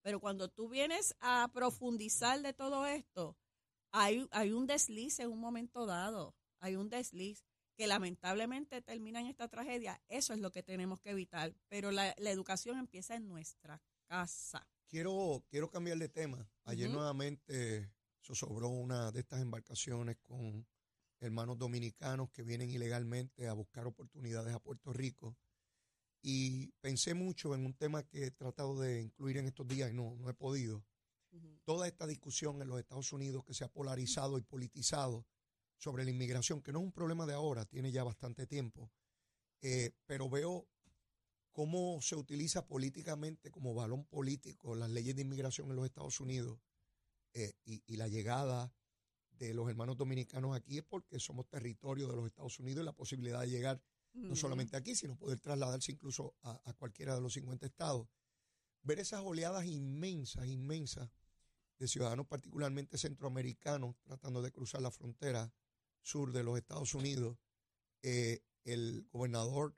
Pero 0.00 0.18
cuando 0.18 0.48
tú 0.48 0.68
vienes 0.68 1.14
a 1.20 1.48
profundizar 1.54 2.42
de 2.42 2.52
todo 2.52 2.86
esto, 2.86 3.36
hay, 3.92 4.26
hay 4.30 4.52
un 4.52 4.66
desliz 4.66 5.20
en 5.20 5.30
un 5.30 5.40
momento 5.40 5.86
dado, 5.86 6.34
hay 6.58 6.76
un 6.76 6.88
desliz 6.88 7.44
que 7.76 7.86
lamentablemente 7.86 8.82
termina 8.82 9.20
en 9.20 9.26
esta 9.26 9.48
tragedia. 9.48 10.00
Eso 10.08 10.32
es 10.34 10.40
lo 10.40 10.50
que 10.50 10.62
tenemos 10.62 11.00
que 11.00 11.10
evitar, 11.10 11.54
pero 11.68 11.90
la, 11.90 12.14
la 12.18 12.30
educación 12.30 12.78
empieza 12.78 13.14
en 13.14 13.28
nuestra 13.28 13.80
casa. 14.06 14.66
Quiero, 14.88 15.44
quiero 15.48 15.70
cambiar 15.70 15.98
de 15.98 16.08
tema. 16.08 16.46
Ayer 16.64 16.88
Ujú. 16.88 16.98
nuevamente 16.98 17.90
sobró 18.20 18.68
una 18.68 19.10
de 19.10 19.20
estas 19.20 19.40
embarcaciones 19.40 20.16
con 20.22 20.66
hermanos 21.20 21.58
dominicanos 21.58 22.30
que 22.30 22.42
vienen 22.42 22.70
ilegalmente 22.70 23.46
a 23.46 23.52
buscar 23.52 23.86
oportunidades 23.86 24.54
a 24.54 24.60
Puerto 24.60 24.92
Rico. 24.92 25.36
Y 26.22 26.68
pensé 26.80 27.14
mucho 27.14 27.54
en 27.54 27.66
un 27.66 27.74
tema 27.74 28.04
que 28.04 28.24
he 28.24 28.30
tratado 28.30 28.80
de 28.80 29.02
incluir 29.02 29.38
en 29.38 29.46
estos 29.46 29.66
días 29.66 29.90
y 29.90 29.94
no, 29.94 30.14
no 30.16 30.28
he 30.28 30.34
podido. 30.34 30.84
Toda 31.64 31.86
esta 31.86 32.06
discusión 32.06 32.60
en 32.60 32.68
los 32.68 32.78
Estados 32.78 33.12
Unidos 33.12 33.44
que 33.44 33.54
se 33.54 33.64
ha 33.64 33.68
polarizado 33.68 34.38
y 34.38 34.42
politizado 34.42 35.26
sobre 35.76 36.04
la 36.04 36.10
inmigración, 36.10 36.60
que 36.60 36.72
no 36.72 36.80
es 36.80 36.84
un 36.84 36.92
problema 36.92 37.26
de 37.26 37.34
ahora, 37.34 37.64
tiene 37.64 37.90
ya 37.90 38.04
bastante 38.04 38.46
tiempo, 38.46 38.90
eh, 39.60 39.92
pero 40.06 40.28
veo 40.28 40.68
cómo 41.52 42.00
se 42.00 42.16
utiliza 42.16 42.66
políticamente 42.66 43.50
como 43.50 43.74
balón 43.74 44.04
político 44.04 44.74
las 44.74 44.90
leyes 44.90 45.14
de 45.14 45.22
inmigración 45.22 45.70
en 45.70 45.76
los 45.76 45.84
Estados 45.84 46.20
Unidos 46.20 46.58
eh, 47.34 47.54
y, 47.64 47.82
y 47.86 47.96
la 47.96 48.08
llegada 48.08 48.72
de 49.38 49.54
los 49.54 49.68
hermanos 49.68 49.96
dominicanos 49.96 50.54
aquí 50.54 50.78
es 50.78 50.84
porque 50.84 51.18
somos 51.18 51.48
territorio 51.48 52.08
de 52.08 52.16
los 52.16 52.26
Estados 52.26 52.58
Unidos 52.58 52.82
y 52.82 52.86
la 52.86 52.92
posibilidad 52.92 53.40
de 53.40 53.50
llegar 53.50 53.82
no 54.14 54.36
solamente 54.36 54.76
aquí, 54.76 54.94
sino 54.94 55.16
poder 55.16 55.40
trasladarse 55.40 55.92
incluso 55.92 56.34
a, 56.42 56.60
a 56.64 56.74
cualquiera 56.74 57.14
de 57.14 57.22
los 57.22 57.32
50 57.32 57.66
estados. 57.66 58.08
Ver 58.82 58.98
esas 58.98 59.20
oleadas 59.20 59.64
inmensas, 59.64 60.46
inmensas 60.46 61.08
de 61.82 61.88
ciudadanos 61.88 62.28
particularmente 62.28 62.96
centroamericanos 62.96 63.96
tratando 64.04 64.40
de 64.40 64.52
cruzar 64.52 64.80
la 64.82 64.92
frontera 64.92 65.52
sur 66.00 66.32
de 66.32 66.44
los 66.44 66.56
Estados 66.56 66.94
Unidos, 66.94 67.38
eh, 68.02 68.44
el 68.62 69.08
gobernador 69.10 69.76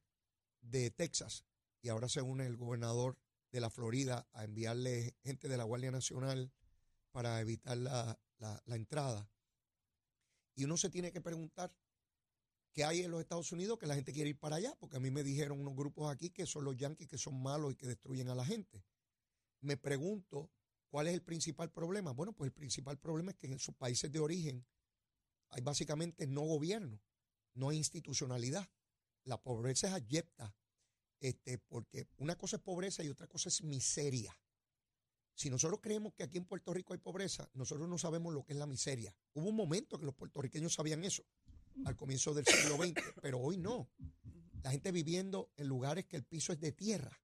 de 0.61 0.91
Texas 0.91 1.47
y 1.81 1.89
ahora 1.89 2.11
se 2.11 2.21
une 2.21 2.45
el 2.47 2.59
gobernador 2.59 3.17
de 3.53 3.61
la 3.61 3.71
Florida 3.71 4.29
a 4.33 4.45
enviarle 4.45 5.17
gente 5.23 5.49
de 5.49 5.57
la 5.57 5.65
Guardia 5.65 5.91
Nacional 5.91 6.53
para 7.11 7.41
evitar 7.41 7.79
la, 7.79 8.21
la- 8.37 8.63
la 8.67 8.77
entrada. 8.77 9.31
Y 10.55 10.65
uno 10.65 10.77
se 10.77 10.91
tiene 10.91 11.11
que 11.11 11.23
preguntar 11.23 11.75
qué 12.75 12.85
hay 12.85 13.01
en 13.01 13.13
los 13.13 13.21
Estados 13.23 13.51
Unidos 13.51 13.79
que 13.79 13.87
la 13.87 13.95
gente 13.95 14.13
quiere 14.13 14.29
ir 14.29 14.39
para 14.39 14.57
allá, 14.57 14.77
porque 14.79 14.97
a 14.99 15.01
mí 15.01 15.11
me 15.11 15.23
dijeron 15.23 15.59
unos 15.59 15.75
grupos 15.75 16.13
aquí 16.13 16.29
que 16.29 16.45
son 16.45 16.65
los 16.65 16.77
yanquis 16.77 17.09
que 17.09 17.17
son 17.17 17.43
malos 17.43 17.73
y 17.73 17.77
que 17.77 17.87
destruyen 17.87 18.29
a 18.29 18.35
la 18.35 18.45
gente. 18.45 18.85
Me 19.63 19.79
pregunto 19.79 20.51
cuál 20.95 21.09
es 21.09 21.15
el 21.15 21.23
principal 21.23 21.73
problema. 21.73 22.13
Bueno, 22.13 22.35
pues 22.35 22.47
el 22.47 22.53
principal 22.53 23.01
problema 23.01 23.33
es 23.33 23.37
que 23.37 23.49
en 23.49 23.59
sus 23.59 23.75
países 23.75 24.13
de 24.13 24.21
origen 24.21 24.65
hay 25.49 25.61
básicamente 25.61 26.25
no 26.29 26.43
gobierno, 26.43 27.03
no 27.55 27.71
hay 27.71 27.79
institucionalidad. 27.79 28.71
La 29.25 29.43
pobreza 29.43 29.89
es 29.89 29.93
abyecta, 29.95 30.55
este, 31.19 31.59
porque 31.59 32.07
una 32.19 32.39
cosa 32.39 32.59
es 32.59 32.63
pobreza 32.63 33.03
y 33.03 33.09
otra 33.09 33.27
cosa 33.27 33.49
es 33.49 33.65
miseria. 33.65 34.39
Si 35.35 35.51
nosotros 35.51 35.81
creemos 35.83 36.15
que 36.15 36.23
aquí 36.23 36.39
en 36.39 36.45
Puerto 36.45 36.73
Rico 36.73 36.93
hay 36.93 37.01
pobreza, 37.01 37.51
nosotros 37.55 37.89
no 37.89 37.99
sabemos 37.99 38.33
lo 38.33 38.45
que 38.45 38.53
es 38.53 38.59
la 38.61 38.69
miseria. 38.69 39.13
Hubo 39.33 39.49
un 39.49 39.57
momento 39.57 39.99
que 39.99 40.07
los 40.07 40.15
puertorriqueños 40.15 40.75
sabían 40.75 41.03
eso, 41.03 41.25
al 41.87 41.97
comienzo 41.97 42.35
del 42.35 42.47
siglo 42.47 42.77
XX, 42.77 43.03
pero 43.21 43.41
hoy 43.41 43.57
no. 43.57 43.91
La 44.63 44.71
gente 44.71 44.93
viviendo 44.93 45.51
en 45.57 45.67
lugares 45.67 46.05
que 46.05 46.15
el 46.15 46.23
piso 46.23 46.53
es 46.53 46.61
de 46.61 46.71
tierra, 46.71 47.21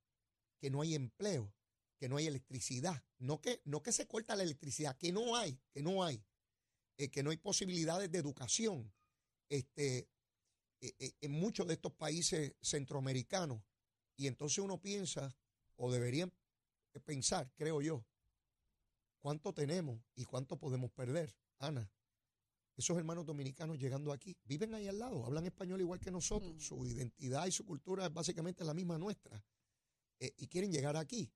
que 0.59 0.71
no 0.71 0.83
hay 0.83 0.97
empleo, 0.97 1.55
que 2.01 2.09
no 2.09 2.17
hay 2.17 2.27
electricidad, 2.27 3.05
no 3.19 3.41
que, 3.41 3.61
no 3.67 3.83
que 3.83 3.93
se 3.93 4.09
corta 4.09 4.35
la 4.35 4.43
electricidad, 4.43 4.97
que 4.97 5.13
no 5.13 5.37
hay, 5.37 5.61
que 5.71 5.83
no 5.83 6.03
hay, 6.03 6.25
eh, 6.97 7.11
que 7.11 7.23
no 7.23 7.31
hay 7.31 7.37
posibilidades 7.37 8.11
de 8.11 8.19
educación. 8.19 8.91
Este, 9.51 10.09
eh, 10.81 10.95
eh, 10.99 11.13
en 11.21 11.33
muchos 11.33 11.67
de 11.67 11.75
estos 11.75 11.93
países 11.93 12.55
centroamericanos. 12.63 13.63
Y 14.17 14.27
entonces 14.29 14.59
uno 14.59 14.81
piensa, 14.81 15.37
o 15.77 15.93
deberían 15.93 16.33
pensar, 17.05 17.53
creo 17.55 17.83
yo, 17.83 18.03
cuánto 19.21 19.53
tenemos 19.53 20.01
y 20.15 20.25
cuánto 20.25 20.59
podemos 20.59 20.91
perder. 20.91 21.37
Ana, 21.59 21.91
esos 22.77 22.97
hermanos 22.97 23.27
dominicanos 23.27 23.79
llegando 23.79 24.11
aquí, 24.11 24.39
viven 24.45 24.75
ahí 24.75 24.89
al 24.89 24.99
lado, 24.99 25.27
hablan 25.27 25.45
español 25.45 25.81
igual 25.81 26.01
que 26.01 26.11
nosotros, 26.11 26.55
Mm. 26.55 26.61
su 26.61 26.87
identidad 26.87 27.47
y 27.47 27.53
su 27.53 27.67
cultura 27.67 28.07
es 28.07 28.13
básicamente 28.13 28.65
la 28.65 28.73
misma 28.73 28.97
nuestra, 28.97 29.45
eh, 30.19 30.33
y 30.39 30.47
quieren 30.47 30.73
llegar 30.73 30.97
aquí. 30.97 31.31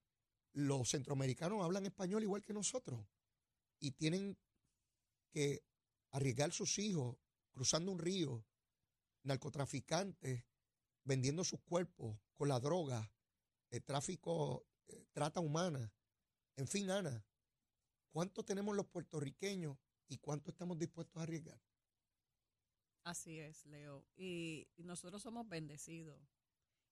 Los 0.55 0.91
centroamericanos 0.91 1.63
hablan 1.63 1.85
español 1.85 2.23
igual 2.23 2.43
que 2.43 2.53
nosotros 2.53 3.05
y 3.81 3.91
tienen 3.91 4.39
que 5.31 5.63
arriesgar 6.11 6.53
sus 6.53 6.79
hijos 6.79 7.17
cruzando 7.51 7.93
un 7.93 7.99
río, 7.99 8.45
narcotraficantes, 9.25 10.45
vendiendo 11.05 11.45
sus 11.45 11.61
cuerpos 11.61 12.19
con 12.35 12.49
la 12.49 12.61
droga, 12.61 13.13
el 13.71 13.83
tráfico, 13.83 14.67
eh, 14.87 15.07
trata 15.13 15.41
humana. 15.41 15.93
En 16.57 16.69
fin, 16.69 16.91
Ana, 16.91 17.25
¿cuánto 18.11 18.45
tenemos 18.45 18.77
los 18.77 18.87
puertorriqueños 18.87 19.77
y 20.09 20.19
cuánto 20.19 20.51
estamos 20.51 20.79
dispuestos 20.79 21.21
a 21.21 21.25
arriesgar? 21.25 21.61
Así 23.03 23.39
es, 23.39 23.67
Leo. 23.67 24.07
Y, 24.17 24.69
y 24.77 24.85
nosotros 24.85 25.23
somos 25.23 25.49
bendecidos. 25.49 26.19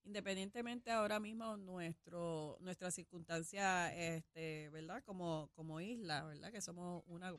Independientemente 0.04 0.90
ahora 0.90 1.20
mismo 1.20 1.56
nuestro 1.56 2.56
nuestra 2.60 2.90
circunstancia, 2.90 3.94
este, 3.94 4.68
¿verdad? 4.70 5.02
Como, 5.04 5.48
como 5.54 5.80
isla, 5.80 6.24
¿verdad? 6.24 6.50
Que 6.52 6.60
somos 6.60 7.04
una 7.06 7.32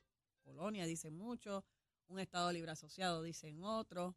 colonia, 0.43 0.85
dicen 0.85 1.15
muchos, 1.17 1.63
un 2.07 2.19
Estado 2.19 2.51
libre 2.51 2.71
asociado, 2.71 3.21
dicen 3.23 3.63
otros. 3.63 4.15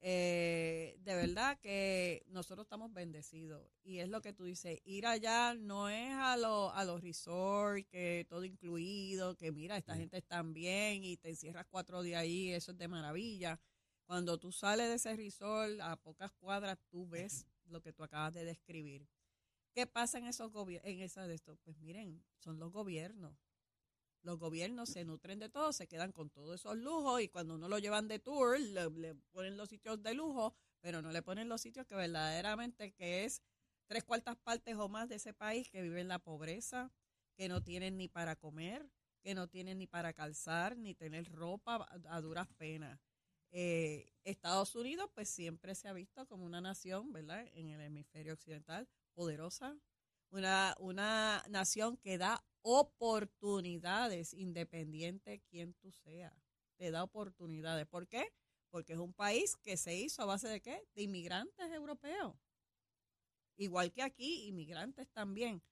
Eh, 0.00 0.96
de 1.00 1.14
verdad 1.16 1.58
que 1.60 2.22
nosotros 2.28 2.64
estamos 2.66 2.92
bendecidos. 2.92 3.68
Y 3.82 3.98
es 4.00 4.08
lo 4.08 4.20
que 4.20 4.32
tú 4.32 4.44
dices, 4.44 4.80
ir 4.84 5.06
allá 5.06 5.54
no 5.54 5.88
es 5.88 6.12
a, 6.12 6.36
lo- 6.36 6.72
a 6.72 6.84
los 6.84 7.00
resorts, 7.00 7.86
que 7.88 8.26
todo 8.28 8.44
incluido, 8.44 9.36
que 9.36 9.52
mira, 9.52 9.76
esta 9.76 9.96
gente 9.96 10.18
está 10.18 10.42
bien 10.42 11.02
y 11.04 11.16
te 11.16 11.30
encierras 11.30 11.66
cuatro 11.70 12.02
días 12.02 12.20
ahí, 12.22 12.52
eso 12.52 12.72
es 12.72 12.78
de 12.78 12.88
maravilla. 12.88 13.60
Cuando 14.06 14.38
tú 14.38 14.52
sales 14.52 14.88
de 14.88 14.94
ese 14.96 15.16
resort, 15.16 15.80
a 15.80 15.96
pocas 15.96 16.30
cuadras, 16.32 16.78
tú 16.90 17.06
ves 17.08 17.46
lo 17.68 17.80
que 17.80 17.92
tú 17.92 18.02
acabas 18.02 18.34
de 18.34 18.44
describir. 18.44 19.08
¿Qué 19.72 19.86
pasa 19.86 20.18
en 20.18 20.26
esos 20.26 20.50
en 20.84 21.28
de 21.28 21.34
esto? 21.34 21.56
Pues 21.64 21.78
miren, 21.78 22.24
son 22.38 22.58
los 22.58 22.72
gobiernos. 22.72 23.36
Los 24.22 24.38
gobiernos 24.38 24.88
se 24.88 25.04
nutren 25.04 25.38
de 25.38 25.48
todo, 25.48 25.72
se 25.72 25.86
quedan 25.86 26.12
con 26.12 26.30
todos 26.30 26.60
esos 26.60 26.76
lujos 26.76 27.20
y 27.20 27.28
cuando 27.28 27.58
no 27.58 27.68
lo 27.68 27.78
llevan 27.78 28.08
de 28.08 28.18
tour, 28.18 28.58
le, 28.58 29.14
ponen 29.32 29.56
los 29.56 29.68
sitios 29.68 30.02
de 30.02 30.14
lujo, 30.14 30.54
pero 30.80 31.02
no 31.02 31.12
le 31.12 31.22
ponen 31.22 31.48
los 31.48 31.60
sitios 31.60 31.86
que 31.86 31.94
verdaderamente 31.94 32.92
que 32.92 33.24
es 33.24 33.42
tres 33.86 34.02
cuartas 34.02 34.36
partes 34.36 34.76
o 34.76 34.88
más 34.88 35.08
de 35.08 35.16
ese 35.16 35.32
país 35.32 35.68
que 35.68 35.82
vive 35.82 36.00
en 36.00 36.08
la 36.08 36.18
pobreza, 36.18 36.90
que 37.36 37.48
no 37.48 37.62
tienen 37.62 37.96
ni 37.96 38.08
para 38.08 38.34
comer, 38.34 38.90
que 39.22 39.34
no 39.34 39.46
tienen 39.46 39.78
ni 39.78 39.86
para 39.86 40.12
calzar, 40.12 40.76
ni 40.76 40.94
tener 40.94 41.30
ropa 41.30 41.86
a 42.08 42.20
duras 42.20 42.48
penas. 42.56 42.98
Eh, 43.50 44.12
Estados 44.24 44.74
Unidos, 44.74 45.10
pues 45.14 45.28
siempre 45.28 45.74
se 45.74 45.88
ha 45.88 45.92
visto 45.92 46.26
como 46.26 46.44
una 46.44 46.60
nación, 46.60 47.12
¿verdad? 47.12 47.46
En 47.54 47.70
el 47.70 47.80
hemisferio 47.80 48.34
occidental, 48.34 48.88
poderosa, 49.14 49.78
una, 50.30 50.74
una 50.78 51.44
nación 51.48 51.96
que 51.96 52.18
da 52.18 52.44
oportunidades, 52.62 54.34
independiente 54.34 55.40
quien 55.48 55.74
tú 55.74 55.92
seas, 55.92 56.34
te 56.76 56.90
da 56.90 57.04
oportunidades. 57.04 57.86
¿Por 57.86 58.08
qué? 58.08 58.32
Porque 58.70 58.94
es 58.94 58.98
un 58.98 59.14
país 59.14 59.56
que 59.56 59.76
se 59.76 59.94
hizo 59.94 60.22
a 60.22 60.26
base 60.26 60.48
de 60.48 60.60
qué? 60.60 60.86
De 60.94 61.02
inmigrantes 61.02 61.70
europeos. 61.70 62.34
Igual 63.56 63.92
que 63.92 64.02
aquí, 64.02 64.48
inmigrantes 64.48 65.08
también. 65.12 65.62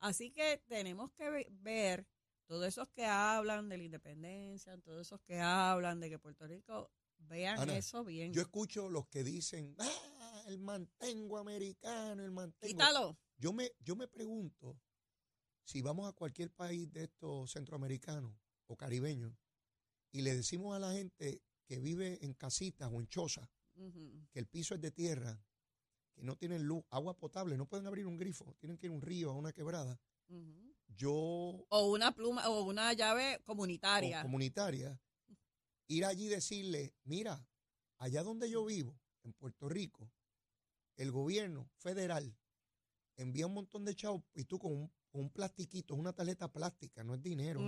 Así 0.00 0.30
que 0.30 0.62
tenemos 0.66 1.12
que 1.12 1.48
ver 1.50 2.06
todos 2.46 2.66
esos 2.66 2.88
que 2.88 3.04
hablan 3.06 3.68
de 3.68 3.78
la 3.78 3.84
independencia, 3.84 4.76
todos 4.78 5.06
esos 5.06 5.20
que 5.20 5.38
hablan 5.40 6.00
de 6.00 6.10
que 6.10 6.18
Puerto 6.18 6.46
Rico 6.46 6.90
vean 7.28 7.70
eso 7.70 8.04
bien. 8.04 8.32
Yo 8.32 8.42
escucho 8.42 8.88
los 8.88 9.06
que 9.08 9.24
dicen, 9.24 9.74
ah, 9.78 10.44
el 10.48 10.58
mantengo 10.58 11.38
americano, 11.38 12.24
el 12.24 12.30
mantengo. 12.30 12.72
Quítalo. 12.72 13.18
Yo 13.38 13.52
me, 13.52 13.72
yo 13.80 13.96
me 13.96 14.08
pregunto 14.08 14.78
si 15.64 15.82
vamos 15.82 16.08
a 16.08 16.12
cualquier 16.12 16.50
país 16.50 16.92
de 16.92 17.04
estos 17.04 17.52
centroamericanos 17.52 18.34
o 18.66 18.76
caribeños 18.76 19.32
y 20.12 20.22
le 20.22 20.34
decimos 20.34 20.74
a 20.74 20.78
la 20.78 20.92
gente 20.92 21.42
que 21.66 21.78
vive 21.78 22.18
en 22.24 22.34
casitas 22.34 22.90
o 22.92 23.00
en 23.00 23.06
chozas, 23.06 23.48
que 24.32 24.38
el 24.38 24.46
piso 24.46 24.74
es 24.74 24.80
de 24.80 24.90
tierra, 24.90 25.40
que 26.12 26.24
no 26.24 26.36
tienen 26.36 26.64
luz, 26.64 26.82
agua 26.90 27.16
potable, 27.16 27.56
no 27.56 27.66
pueden 27.66 27.86
abrir 27.86 28.06
un 28.06 28.16
grifo, 28.16 28.56
tienen 28.58 28.76
que 28.76 28.86
ir 28.86 28.92
a 28.92 28.96
un 28.96 29.02
río, 29.02 29.30
a 29.30 29.34
una 29.34 29.52
quebrada. 29.52 30.00
Yo. 30.88 31.64
O 31.68 31.92
una 31.92 32.12
pluma, 32.12 32.48
o 32.48 32.64
una 32.64 32.92
llave 32.92 33.40
comunitaria. 33.44 34.22
comunitaria. 34.22 35.00
Ir 35.90 36.04
allí 36.04 36.26
y 36.26 36.28
decirle, 36.28 36.94
mira, 37.02 37.44
allá 37.98 38.22
donde 38.22 38.48
yo 38.48 38.64
vivo, 38.64 38.96
en 39.24 39.32
Puerto 39.32 39.68
Rico, 39.68 40.08
el 40.94 41.10
gobierno 41.10 41.68
federal 41.78 42.38
envía 43.16 43.48
un 43.48 43.54
montón 43.54 43.84
de 43.84 43.96
chavos 43.96 44.22
y 44.32 44.44
tú 44.44 44.60
con 44.60 44.72
un, 44.72 44.92
un 45.10 45.30
plastiquito, 45.30 45.94
es 45.94 46.00
una 46.00 46.12
tarjeta 46.12 46.52
plástica, 46.52 47.02
no 47.02 47.14
es 47.14 47.22
dinero. 47.22 47.60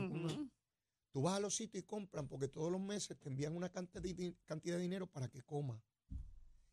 tú 1.11 1.23
vas 1.23 1.35
a 1.35 1.41
los 1.41 1.57
sitios 1.57 1.83
y 1.83 1.87
compran 1.87 2.29
porque 2.29 2.47
todos 2.47 2.71
los 2.71 2.81
meses 2.81 3.19
te 3.19 3.29
envían 3.29 3.57
una 3.57 3.71
cantidad 3.71 4.01
de, 4.01 4.37
cantidad 4.47 4.77
de 4.77 4.83
dinero 4.83 5.09
para 5.09 5.29
que 5.29 5.43
comas. 5.43 5.83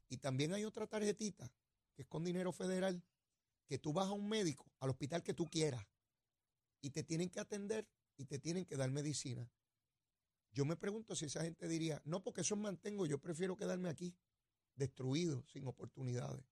Y 0.07 0.17
también 0.17 0.53
hay 0.53 0.65
otra 0.65 0.85
tarjetita 0.85 1.51
que 1.95 2.03
es 2.03 2.07
con 2.07 2.23
dinero 2.23 2.51
federal, 2.51 3.03
que 3.65 3.79
tú 3.79 3.91
vas 3.91 4.07
a 4.07 4.12
un 4.12 4.29
médico, 4.29 4.71
al 4.79 4.91
hospital 4.91 5.23
que 5.23 5.33
tú 5.33 5.49
quieras, 5.49 5.83
y 6.79 6.91
te 6.91 7.03
tienen 7.03 7.31
que 7.31 7.39
atender 7.39 7.88
y 8.17 8.25
te 8.25 8.38
tienen 8.38 8.65
que 8.65 8.75
dar 8.75 8.91
medicina. 8.91 9.49
Yo 10.60 10.65
me 10.65 10.76
pregunto 10.76 11.15
si 11.15 11.24
esa 11.24 11.41
gente 11.41 11.69
diría, 11.69 12.02
no, 12.04 12.22
porque 12.22 12.41
eso 12.41 12.58
mantengo, 12.58 13.06
yo 13.06 13.17
prefiero 13.17 13.56
quedarme 13.56 13.88
aquí, 13.88 14.13
destruido, 14.76 15.41
sin 15.48 15.65
oportunidades. 15.65 16.43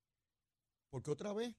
Porque 0.89 1.11
otra 1.11 1.33
vez, 1.33 1.53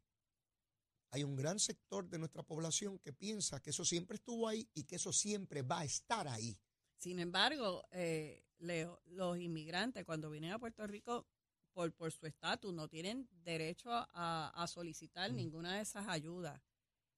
hay 1.10 1.24
un 1.24 1.36
gran 1.36 1.58
sector 1.58 2.08
de 2.08 2.16
nuestra 2.16 2.42
población 2.42 3.00
que 3.00 3.12
piensa 3.12 3.60
que 3.60 3.68
eso 3.68 3.84
siempre 3.84 4.16
estuvo 4.16 4.48
ahí 4.48 4.66
y 4.72 4.84
que 4.84 4.96
eso 4.96 5.12
siempre 5.12 5.60
va 5.60 5.80
a 5.80 5.84
estar 5.84 6.26
ahí. 6.26 6.58
Sin 6.96 7.18
embargo, 7.18 7.86
eh, 7.90 8.46
Leo, 8.60 8.98
los 9.04 9.36
inmigrantes 9.36 10.06
cuando 10.06 10.30
vienen 10.30 10.52
a 10.52 10.58
Puerto 10.58 10.86
Rico 10.86 11.26
por, 11.74 11.92
por 11.92 12.10
su 12.12 12.24
estatus 12.24 12.72
no 12.72 12.88
tienen 12.88 13.28
derecho 13.44 13.90
a, 13.92 14.66
solicitar 14.68 15.30
mm. 15.32 15.36
ninguna 15.36 15.74
de 15.76 15.82
esas 15.82 16.08
ayudas. 16.08 16.62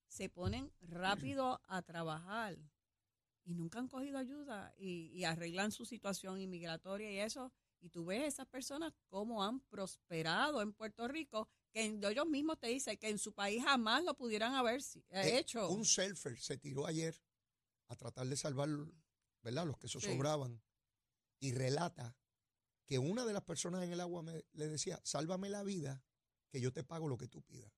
Se 0.09 0.29
ponen 0.29 0.73
rápido 0.81 1.61
a 1.69 1.83
trabajar 1.83 2.59
y 3.45 3.55
nunca 3.55 3.79
han 3.79 3.89
cogido 3.89 4.19
ayuda 4.19 4.75
y, 4.79 5.11
y 5.13 5.25
arreglan 5.25 5.73
su 5.73 5.85
situación 5.85 6.41
inmigratoria 6.41 7.11
y 7.11 7.19
eso. 7.19 7.53
Y 7.81 7.89
tú 7.89 8.05
ves 8.05 8.25
esas 8.25 8.47
personas 8.47 8.93
cómo 9.09 9.43
han 9.43 9.61
prosperado 9.61 10.61
en 10.61 10.73
Puerto 10.73 11.09
Rico 11.09 11.49
que 11.73 11.85
ellos 11.85 12.27
mismos 12.27 12.59
te 12.59 12.69
dicen 12.69 12.97
que 12.99 13.09
en 13.09 13.19
su 13.19 13.33
país 13.33 13.63
jamás 13.63 14.05
lo 14.05 14.15
pudieran 14.15 14.55
haber 14.55 14.81
eh, 14.81 15.03
eh, 15.11 15.39
hecho. 15.39 15.69
Un 15.71 15.85
surfer 15.85 16.39
se 16.39 16.59
tiró 16.59 16.87
ayer 16.87 17.19
a 17.89 17.97
tratar 17.97 18.27
de 18.27 18.37
salvar, 18.37 18.69
¿verdad? 19.43 19.67
Los 19.67 19.79
que 19.79 19.89
se 19.89 20.01
sobraban 20.01 20.61
y 21.39 21.53
relata 21.53 22.17
que 22.85 22.99
una 22.99 23.25
de 23.25 23.33
las 23.33 23.45
personas 23.45 23.85
en 23.85 23.93
el 23.93 24.01
agua 24.01 24.23
me, 24.23 24.45
le 24.53 24.69
decía, 24.69 25.01
sálvame 25.05 25.49
la 25.49 25.63
vida, 25.63 26.05
que 26.51 26.61
yo 26.61 26.73
te 26.73 26.83
pago 26.83 27.09
lo 27.09 27.17
que 27.17 27.29
tú 27.29 27.43
pidas. 27.43 27.73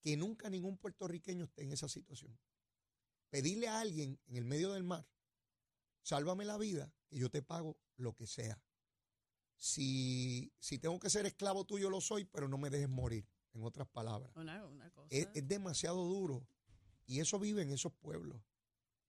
Que 0.00 0.16
nunca 0.16 0.48
ningún 0.48 0.78
puertorriqueño 0.78 1.44
esté 1.44 1.62
en 1.62 1.72
esa 1.72 1.88
situación. 1.88 2.38
Pedirle 3.30 3.68
a 3.68 3.80
alguien 3.80 4.18
en 4.26 4.36
el 4.36 4.44
medio 4.44 4.72
del 4.72 4.84
mar, 4.84 5.06
sálvame 6.02 6.44
la 6.44 6.56
vida, 6.56 6.92
que 7.08 7.18
yo 7.18 7.30
te 7.30 7.42
pago 7.42 7.78
lo 7.96 8.14
que 8.14 8.26
sea. 8.26 8.60
Si, 9.56 10.52
si 10.58 10.78
tengo 10.78 10.98
que 10.98 11.10
ser 11.10 11.26
esclavo 11.26 11.64
tuyo, 11.64 11.90
lo 11.90 12.00
soy, 12.00 12.24
pero 12.24 12.48
no 12.48 12.58
me 12.58 12.70
dejes 12.70 12.88
morir, 12.88 13.26
en 13.54 13.64
otras 13.64 13.88
palabras. 13.88 14.30
Es, 15.10 15.28
es 15.34 15.48
demasiado 15.48 16.04
duro. 16.04 16.46
Y 17.06 17.20
eso 17.20 17.38
vive 17.38 17.62
en 17.62 17.70
esos 17.72 17.92
pueblos. 17.92 18.40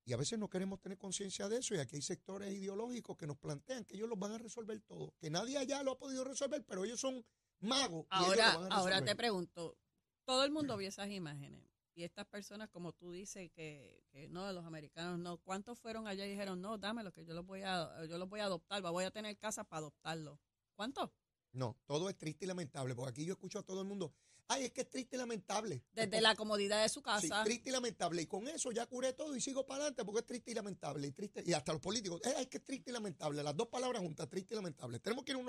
Y 0.06 0.14
a 0.14 0.18
veces 0.18 0.40
no 0.40 0.50
queremos 0.50 0.80
tener 0.80 0.98
conciencia 0.98 1.50
de 1.50 1.58
eso 1.58 1.76
y 1.76 1.80
aquí 1.80 1.98
hay 1.98 2.02
sectores 2.02 2.54
ideológicos 2.54 3.18
que 3.18 3.28
nos 3.28 3.38
plantean 3.38 3.84
que 3.84 3.96
ellos 3.96 4.08
los 4.08 4.18
van 4.18 4.32
a 4.32 4.38
resolver 4.38 4.80
todo, 4.80 5.14
que 5.20 5.30
nadie 5.30 5.58
allá 5.58 5.84
lo 5.84 5.92
ha 5.92 5.98
podido 5.98 6.24
resolver, 6.24 6.64
pero 6.64 6.86
ellos 6.86 7.02
son 7.02 7.26
magos. 7.60 8.06
Ahora, 8.10 8.54
ahora 8.70 9.04
te 9.04 9.18
pregunto, 9.18 9.78
todo 10.24 10.46
el 10.46 10.52
mundo 10.52 10.78
vio 10.78 10.88
esas 10.88 11.10
imágenes 11.10 11.62
y 11.98 12.04
estas 12.04 12.28
personas, 12.28 12.70
como 12.70 12.94
tú 12.94 13.12
dices, 13.12 13.50
que, 13.56 14.04
que 14.12 14.28
no, 14.30 14.54
los 14.54 14.64
americanos 14.66 15.18
no, 15.18 15.40
¿cuántos 15.40 15.80
fueron 15.80 16.08
allá 16.08 16.28
y 16.28 16.30
dijeron, 16.30 16.62
no, 16.62 16.78
dámelo, 16.78 17.12
que 17.12 17.26
yo 17.26 17.34
los 17.34 17.44
voy 17.44 17.64
a, 17.64 18.06
yo 18.06 18.20
los 18.20 18.30
voy 18.30 18.40
a 18.40 18.46
adoptar, 18.46 18.84
voy 18.84 19.04
a 19.04 19.10
tener 19.10 19.36
casa 19.40 19.64
para 19.64 19.80
adoptarlo? 19.80 20.40
¿Cuántos? 20.76 21.10
No, 21.54 21.76
todo 21.88 22.08
es 22.08 22.16
triste 22.16 22.46
y 22.46 22.48
lamentable, 22.48 22.94
porque 22.94 23.10
aquí 23.10 23.26
yo 23.26 23.34
escucho 23.34 23.58
a 23.58 23.64
todo 23.64 23.82
el 23.82 23.88
mundo, 23.88 24.14
ay, 24.48 24.66
es 24.66 24.72
que 24.74 24.82
es 24.82 24.90
triste 24.90 25.16
y 25.16 25.20
lamentable. 25.20 25.84
Desde 25.92 26.22
la 26.22 26.36
comodidad 26.36 26.84
de 26.84 26.90
su 26.90 27.02
casa. 27.02 27.22
Sí, 27.22 27.44
triste 27.44 27.70
y 27.70 27.74
lamentable. 27.74 28.22
Y 28.22 28.28
con 28.28 28.48
eso 28.48 28.72
ya 28.72 28.86
curé 28.86 29.14
todo 29.14 29.36
y 29.36 29.42
sigo 29.42 29.66
para 29.66 29.82
adelante 29.82 30.06
porque 30.06 30.20
es 30.20 30.26
triste 30.28 30.52
y 30.52 30.54
lamentable. 30.54 31.08
Y, 31.08 31.12
triste, 31.14 31.44
y 31.44 31.54
hasta 31.54 31.74
los 31.74 31.82
políticos, 31.82 32.22
ay, 32.26 32.44
es 32.44 32.48
que 32.48 32.58
es 32.58 32.64
triste 32.64 32.92
y 32.92 32.94
lamentable. 32.94 33.42
Las 33.42 33.58
dos 33.58 33.70
palabras 33.70 34.04
juntas, 34.04 34.30
triste 34.30 34.54
y 34.54 34.58
lamentable. 34.58 35.00
Tenemos 35.00 35.26
que 35.26 35.32
ir 35.32 35.40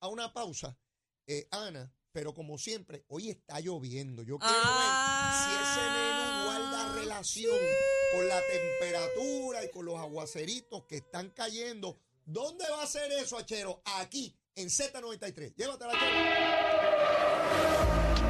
a 0.00 0.08
una 0.08 0.32
pausa, 0.32 0.78
eh, 1.26 1.46
Ana, 1.50 1.92
pero 2.14 2.32
como 2.32 2.56
siempre, 2.58 3.04
hoy 3.08 3.28
está 3.28 3.58
lloviendo. 3.58 4.22
Yo 4.22 4.38
quiero 4.38 4.54
ver 4.54 4.62
si 5.34 5.50
ese 5.50 5.80
menú 5.90 6.44
guarda 6.44 6.94
relación 6.94 7.58
con 8.14 8.28
la 8.28 8.40
temperatura 8.40 9.64
y 9.64 9.70
con 9.72 9.84
los 9.84 9.98
aguaceritos 9.98 10.84
que 10.84 10.98
están 10.98 11.30
cayendo. 11.30 11.98
¿Dónde 12.24 12.64
va 12.70 12.84
a 12.84 12.86
ser 12.86 13.10
eso, 13.10 13.36
Achero? 13.36 13.82
Aquí, 13.96 14.32
en 14.54 14.68
Z93. 14.68 15.56
Llévatela, 15.56 15.92
Achero. 15.92 16.14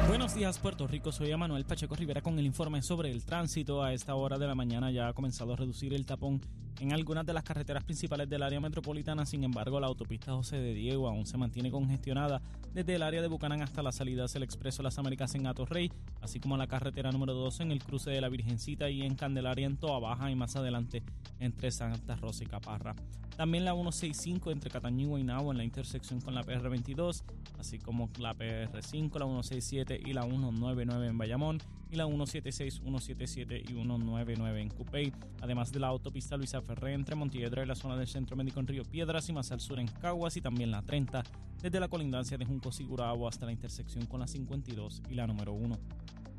Buenos 0.07 0.33
días 0.33 0.57
Puerto 0.57 0.87
Rico, 0.87 1.11
soy 1.11 1.35
Manuel 1.35 1.65
Pacheco 1.65 1.95
Rivera 1.95 2.21
con 2.21 2.39
el 2.39 2.45
informe 2.45 2.81
sobre 2.81 3.11
el 3.11 3.23
tránsito. 3.23 3.83
A 3.83 3.93
esta 3.93 4.15
hora 4.15 4.39
de 4.39 4.47
la 4.47 4.55
mañana 4.55 4.89
ya 4.91 5.09
ha 5.09 5.13
comenzado 5.13 5.53
a 5.53 5.57
reducir 5.57 5.93
el 5.93 6.07
tapón 6.07 6.41
en 6.79 6.93
algunas 6.93 7.25
de 7.25 7.33
las 7.33 7.43
carreteras 7.43 7.83
principales 7.83 8.29
del 8.29 8.43
área 8.43 8.59
metropolitana, 8.59 9.25
sin 9.25 9.43
embargo 9.43 9.79
la 9.79 9.87
autopista 9.87 10.33
José 10.33 10.57
de 10.57 10.73
Diego 10.73 11.07
aún 11.07 11.25
se 11.25 11.37
mantiene 11.37 11.71
congestionada 11.71 12.41
desde 12.73 12.95
el 12.95 13.03
área 13.03 13.21
de 13.21 13.27
Bucanán 13.27 13.61
hasta 13.61 13.81
la 13.81 13.91
salida 13.91 14.25
del 14.25 14.43
Expreso 14.43 14.83
Las 14.83 14.97
Américas 14.97 15.33
en 15.35 15.45
Rey, 15.67 15.91
así 16.21 16.39
como 16.39 16.57
la 16.57 16.67
carretera 16.67 17.11
número 17.11 17.33
2 17.33 17.61
en 17.61 17.71
el 17.71 17.83
cruce 17.83 18.09
de 18.09 18.21
la 18.21 18.29
Virgencita 18.29 18.89
y 18.89 19.03
en 19.03 19.15
Candelaria 19.15 19.67
en 19.67 19.77
Toa 19.77 19.99
Baja 19.99 20.29
y 20.29 20.35
más 20.35 20.55
adelante 20.55 21.03
entre 21.39 21.71
Santa 21.71 22.15
Rosa 22.15 22.43
y 22.43 22.47
Caparra. 22.47 22.95
También 23.37 23.65
la 23.65 23.73
165 23.73 24.51
entre 24.51 24.69
Cataño 24.69 25.05
y 25.05 25.09
Guaynabo 25.09 25.51
en 25.51 25.57
la 25.57 25.63
intersección 25.65 26.21
con 26.21 26.35
la 26.35 26.43
PR22, 26.43 27.23
así 27.59 27.79
como 27.79 28.09
la 28.17 28.33
PR5, 28.33 29.19
la 29.19 29.25
167 29.25 30.01
y 30.05 30.13
la 30.13 30.23
199 30.23 31.07
en 31.07 31.17
Bayamón 31.17 31.57
y 31.95 31.97
la 31.97 32.05
176, 32.05 32.81
177 32.81 33.63
y 33.63 33.67
199 33.67 34.61
en 34.61 34.69
Cupey, 34.69 35.13
además 35.41 35.71
de 35.71 35.79
la 35.79 35.87
autopista 35.87 36.35
Luisa 36.35 36.61
Ferré 36.61 36.93
entre 36.93 37.15
Montiedra 37.15 37.63
y 37.63 37.65
la 37.65 37.75
zona 37.75 37.95
del 37.95 38.07
Centro 38.07 38.35
Médico 38.35 38.59
en 38.59 38.67
Río 38.67 38.83
Piedras 38.83 39.29
y 39.29 39.33
más 39.33 39.51
al 39.53 39.61
sur 39.61 39.79
en 39.79 39.87
Caguas 39.87 40.35
y 40.35 40.41
también 40.41 40.71
la 40.71 40.81
30 40.81 41.23
desde 41.61 41.79
la 41.79 41.87
colindancia 41.87 42.37
de 42.37 42.45
Junco 42.45 42.73
Sigurabo 42.73 43.29
hasta 43.29 43.45
la 43.45 43.53
intersección 43.53 44.07
con 44.07 44.19
la 44.19 44.27
52 44.27 45.03
y 45.09 45.15
la 45.15 45.25
número 45.25 45.53
1. 45.53 45.79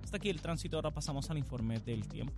Hasta 0.05 0.19
aquí 0.19 0.29
el 0.29 0.43
tránsito, 0.43 0.77
ahora 0.77 0.91
pasamos 0.91 1.31
al 1.31 1.39
informe 1.39 1.81
del 1.81 2.07
tiempo. 2.07 2.35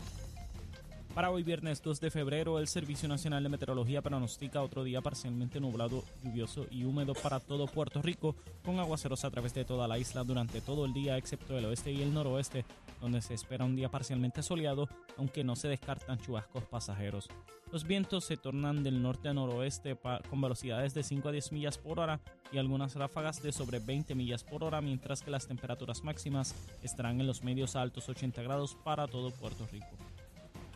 Para 1.18 1.32
hoy 1.32 1.42
viernes 1.42 1.82
2 1.82 2.00
de 2.00 2.12
febrero, 2.12 2.60
el 2.60 2.68
Servicio 2.68 3.08
Nacional 3.08 3.42
de 3.42 3.48
Meteorología 3.48 4.00
pronostica 4.00 4.62
otro 4.62 4.84
día 4.84 5.00
parcialmente 5.00 5.58
nublado, 5.58 6.04
lluvioso 6.22 6.68
y 6.70 6.84
húmedo 6.84 7.12
para 7.12 7.40
todo 7.40 7.66
Puerto 7.66 8.00
Rico, 8.00 8.36
con 8.64 8.78
aguaceros 8.78 9.24
a 9.24 9.30
través 9.32 9.52
de 9.52 9.64
toda 9.64 9.88
la 9.88 9.98
isla 9.98 10.22
durante 10.22 10.60
todo 10.60 10.84
el 10.84 10.92
día, 10.92 11.16
excepto 11.16 11.58
el 11.58 11.64
oeste 11.64 11.90
y 11.90 12.02
el 12.02 12.14
noroeste, 12.14 12.64
donde 13.00 13.20
se 13.20 13.34
espera 13.34 13.64
un 13.64 13.74
día 13.74 13.88
parcialmente 13.88 14.44
soleado, 14.44 14.88
aunque 15.16 15.42
no 15.42 15.56
se 15.56 15.66
descartan 15.66 16.20
chubascos 16.20 16.62
pasajeros. 16.66 17.26
Los 17.72 17.82
vientos 17.82 18.24
se 18.24 18.36
tornan 18.36 18.84
del 18.84 19.02
norte 19.02 19.28
a 19.28 19.34
noroeste 19.34 19.98
con 20.30 20.40
velocidades 20.40 20.94
de 20.94 21.02
5 21.02 21.30
a 21.30 21.32
10 21.32 21.50
millas 21.50 21.78
por 21.78 21.98
hora 21.98 22.20
y 22.52 22.58
algunas 22.58 22.94
ráfagas 22.94 23.42
de 23.42 23.50
sobre 23.50 23.80
20 23.80 24.14
millas 24.14 24.44
por 24.44 24.62
hora, 24.62 24.80
mientras 24.80 25.22
que 25.22 25.32
las 25.32 25.48
temperaturas 25.48 26.04
máximas 26.04 26.54
estarán 26.84 27.20
en 27.20 27.26
los 27.26 27.42
medios 27.42 27.74
altos 27.74 28.08
80 28.08 28.40
grados 28.42 28.76
para 28.84 29.08
todo 29.08 29.32
Puerto 29.32 29.66
Rico. 29.72 29.88